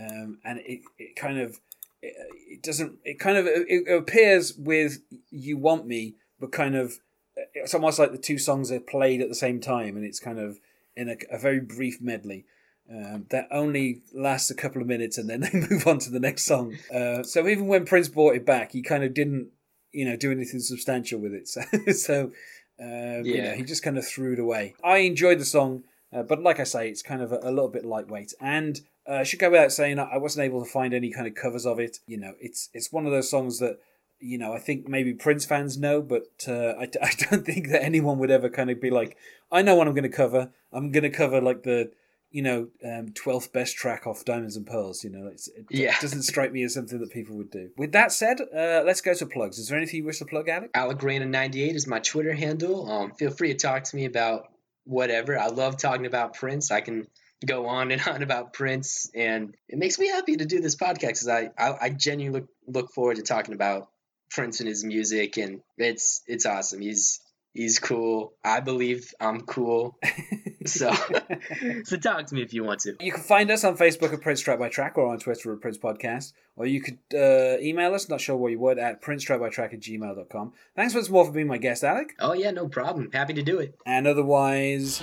um, 0.00 0.38
and 0.44 0.60
it, 0.60 0.80
it 0.98 1.14
kind 1.14 1.40
of 1.40 1.60
it, 2.00 2.14
it 2.48 2.62
doesn't 2.62 2.98
it 3.04 3.18
kind 3.18 3.36
of 3.36 3.46
it, 3.46 3.66
it 3.68 3.92
appears 3.94 4.54
with 4.56 5.02
"You 5.30 5.58
Want 5.58 5.86
Me," 5.86 6.14
but 6.40 6.52
kind 6.52 6.74
of 6.74 7.00
it's 7.52 7.74
almost 7.74 7.98
like 7.98 8.12
the 8.12 8.18
two 8.18 8.38
songs 8.38 8.72
are 8.72 8.80
played 8.80 9.20
at 9.20 9.28
the 9.28 9.34
same 9.34 9.60
time, 9.60 9.94
and 9.94 10.06
it's 10.06 10.20
kind 10.20 10.38
of 10.38 10.58
in 10.96 11.10
a, 11.10 11.16
a 11.30 11.38
very 11.38 11.60
brief 11.60 12.00
medley. 12.00 12.46
Um, 12.88 13.26
that 13.30 13.48
only 13.50 14.02
lasts 14.14 14.50
a 14.50 14.54
couple 14.54 14.80
of 14.80 14.86
minutes 14.86 15.18
and 15.18 15.28
then 15.28 15.40
they 15.52 15.52
move 15.52 15.86
on 15.86 15.98
to 16.00 16.10
the 16.10 16.20
next 16.20 16.44
song. 16.44 16.76
Uh, 16.94 17.22
so 17.24 17.48
even 17.48 17.66
when 17.66 17.84
Prince 17.84 18.08
brought 18.08 18.36
it 18.36 18.46
back, 18.46 18.72
he 18.72 18.80
kind 18.82 19.02
of 19.02 19.12
didn't, 19.12 19.48
you 19.92 20.04
know, 20.04 20.16
do 20.16 20.30
anything 20.30 20.60
substantial 20.60 21.18
with 21.18 21.32
it. 21.32 21.48
So, 21.48 21.62
so 21.92 22.32
um, 22.80 23.24
you 23.24 23.38
know, 23.38 23.44
Yeah. 23.44 23.54
he 23.54 23.62
just 23.64 23.82
kind 23.82 23.98
of 23.98 24.06
threw 24.06 24.34
it 24.34 24.38
away. 24.38 24.74
I 24.84 24.98
enjoyed 24.98 25.38
the 25.40 25.44
song. 25.44 25.84
Uh, 26.12 26.22
but 26.22 26.40
like 26.42 26.60
I 26.60 26.64
say, 26.64 26.88
it's 26.88 27.02
kind 27.02 27.20
of 27.22 27.32
a, 27.32 27.40
a 27.42 27.50
little 27.50 27.68
bit 27.68 27.84
lightweight. 27.84 28.32
And 28.40 28.80
uh, 29.08 29.14
I 29.14 29.22
should 29.24 29.40
go 29.40 29.50
without 29.50 29.72
saying, 29.72 29.98
I 29.98 30.18
wasn't 30.18 30.44
able 30.44 30.64
to 30.64 30.70
find 30.70 30.94
any 30.94 31.10
kind 31.10 31.26
of 31.26 31.34
covers 31.34 31.66
of 31.66 31.80
it. 31.80 31.98
You 32.06 32.18
know, 32.18 32.34
it's 32.40 32.68
it's 32.72 32.92
one 32.92 33.06
of 33.06 33.12
those 33.12 33.28
songs 33.28 33.58
that 33.58 33.78
you 34.20 34.38
know 34.38 34.52
I 34.52 34.58
think 34.60 34.88
maybe 34.88 35.12
Prince 35.14 35.44
fans 35.44 35.76
know, 35.76 36.00
but 36.00 36.26
uh, 36.46 36.74
I, 36.78 36.82
I 37.02 37.10
don't 37.28 37.44
think 37.44 37.68
that 37.68 37.82
anyone 37.82 38.18
would 38.18 38.30
ever 38.30 38.48
kind 38.48 38.70
of 38.70 38.80
be 38.80 38.90
like, 38.90 39.16
I 39.50 39.62
know 39.62 39.74
what 39.74 39.88
I'm 39.88 39.94
going 39.94 40.10
to 40.10 40.16
cover. 40.16 40.52
I'm 40.72 40.92
going 40.92 41.02
to 41.02 41.10
cover 41.10 41.40
like 41.40 41.64
the 41.64 41.90
you 42.30 42.42
know, 42.42 42.68
um, 42.84 43.08
12th 43.10 43.52
best 43.52 43.76
track 43.76 44.06
off 44.06 44.24
Diamonds 44.24 44.56
and 44.56 44.66
Pearls. 44.66 45.02
You 45.04 45.10
know, 45.10 45.28
it's, 45.28 45.48
it 45.48 45.66
Yeah. 45.70 45.94
doesn't 46.00 46.22
strike 46.22 46.52
me 46.52 46.62
as 46.64 46.74
something 46.74 46.98
that 47.00 47.10
people 47.10 47.36
would 47.36 47.50
do. 47.50 47.70
With 47.76 47.92
that 47.92 48.12
said, 48.12 48.40
uh, 48.40 48.82
let's 48.84 49.00
go 49.00 49.14
to 49.14 49.26
plugs. 49.26 49.58
Is 49.58 49.68
there 49.68 49.78
anything 49.78 49.98
you 49.98 50.04
wish 50.04 50.18
to 50.18 50.24
plug, 50.26 50.48
Alec? 50.48 50.72
Alegrana98 50.72 51.74
is 51.74 51.86
my 51.86 52.00
Twitter 52.00 52.34
handle. 52.34 52.90
Um, 52.90 53.12
feel 53.12 53.30
free 53.30 53.52
to 53.52 53.58
talk 53.58 53.84
to 53.84 53.96
me 53.96 54.04
about 54.04 54.48
whatever. 54.84 55.38
I 55.38 55.48
love 55.48 55.76
talking 55.78 56.06
about 56.06 56.34
Prince. 56.34 56.70
I 56.70 56.80
can 56.80 57.06
go 57.44 57.66
on 57.66 57.90
and 57.90 58.02
on 58.06 58.22
about 58.22 58.52
Prince, 58.52 59.10
and 59.14 59.54
it 59.68 59.78
makes 59.78 59.98
me 59.98 60.08
happy 60.08 60.36
to 60.36 60.44
do 60.44 60.60
this 60.60 60.76
podcast 60.76 61.00
because 61.00 61.28
I, 61.28 61.50
I 61.58 61.76
I 61.82 61.90
genuinely 61.90 62.40
look, 62.40 62.48
look 62.66 62.92
forward 62.92 63.16
to 63.16 63.22
talking 63.22 63.54
about 63.54 63.88
Prince 64.30 64.60
and 64.60 64.68
his 64.68 64.84
music, 64.84 65.36
and 65.36 65.60
it's 65.78 66.22
it's 66.26 66.46
awesome. 66.46 66.80
He's 66.80 67.20
he's 67.56 67.78
cool. 67.78 68.34
I 68.44 68.60
believe 68.60 69.14
I'm 69.20 69.42
cool. 69.42 69.98
So 70.66 70.92
so 71.84 71.96
talk 71.96 72.26
to 72.26 72.34
me 72.34 72.42
if 72.42 72.52
you 72.52 72.64
want 72.64 72.80
to. 72.80 72.96
You 73.00 73.12
can 73.12 73.22
find 73.22 73.50
us 73.50 73.64
on 73.64 73.76
Facebook 73.76 74.12
at 74.12 74.20
Prince 74.20 74.40
Track 74.40 74.58
by 74.58 74.68
Track 74.68 74.98
or 74.98 75.12
on 75.12 75.18
Twitter 75.18 75.52
at 75.52 75.60
Prince 75.60 75.78
Podcast. 75.78 76.32
Or 76.56 76.66
you 76.66 76.80
could 76.80 76.98
uh, 77.14 77.58
email 77.60 77.94
us, 77.94 78.08
not 78.08 78.20
sure 78.20 78.36
what 78.36 78.50
you 78.50 78.58
would, 78.58 78.78
at 78.78 79.02
princetrackbytrack 79.02 79.74
at 79.74 79.80
gmail.com. 79.80 80.52
Thanks 80.74 80.94
once 80.94 81.10
more 81.10 81.24
for 81.24 81.32
being 81.32 81.46
my 81.46 81.58
guest, 81.58 81.84
Alec. 81.84 82.14
Oh 82.18 82.32
yeah, 82.32 82.50
no 82.50 82.68
problem. 82.68 83.10
Happy 83.12 83.34
to 83.34 83.42
do 83.42 83.58
it. 83.58 83.78
And 83.84 84.06
otherwise, 84.06 85.02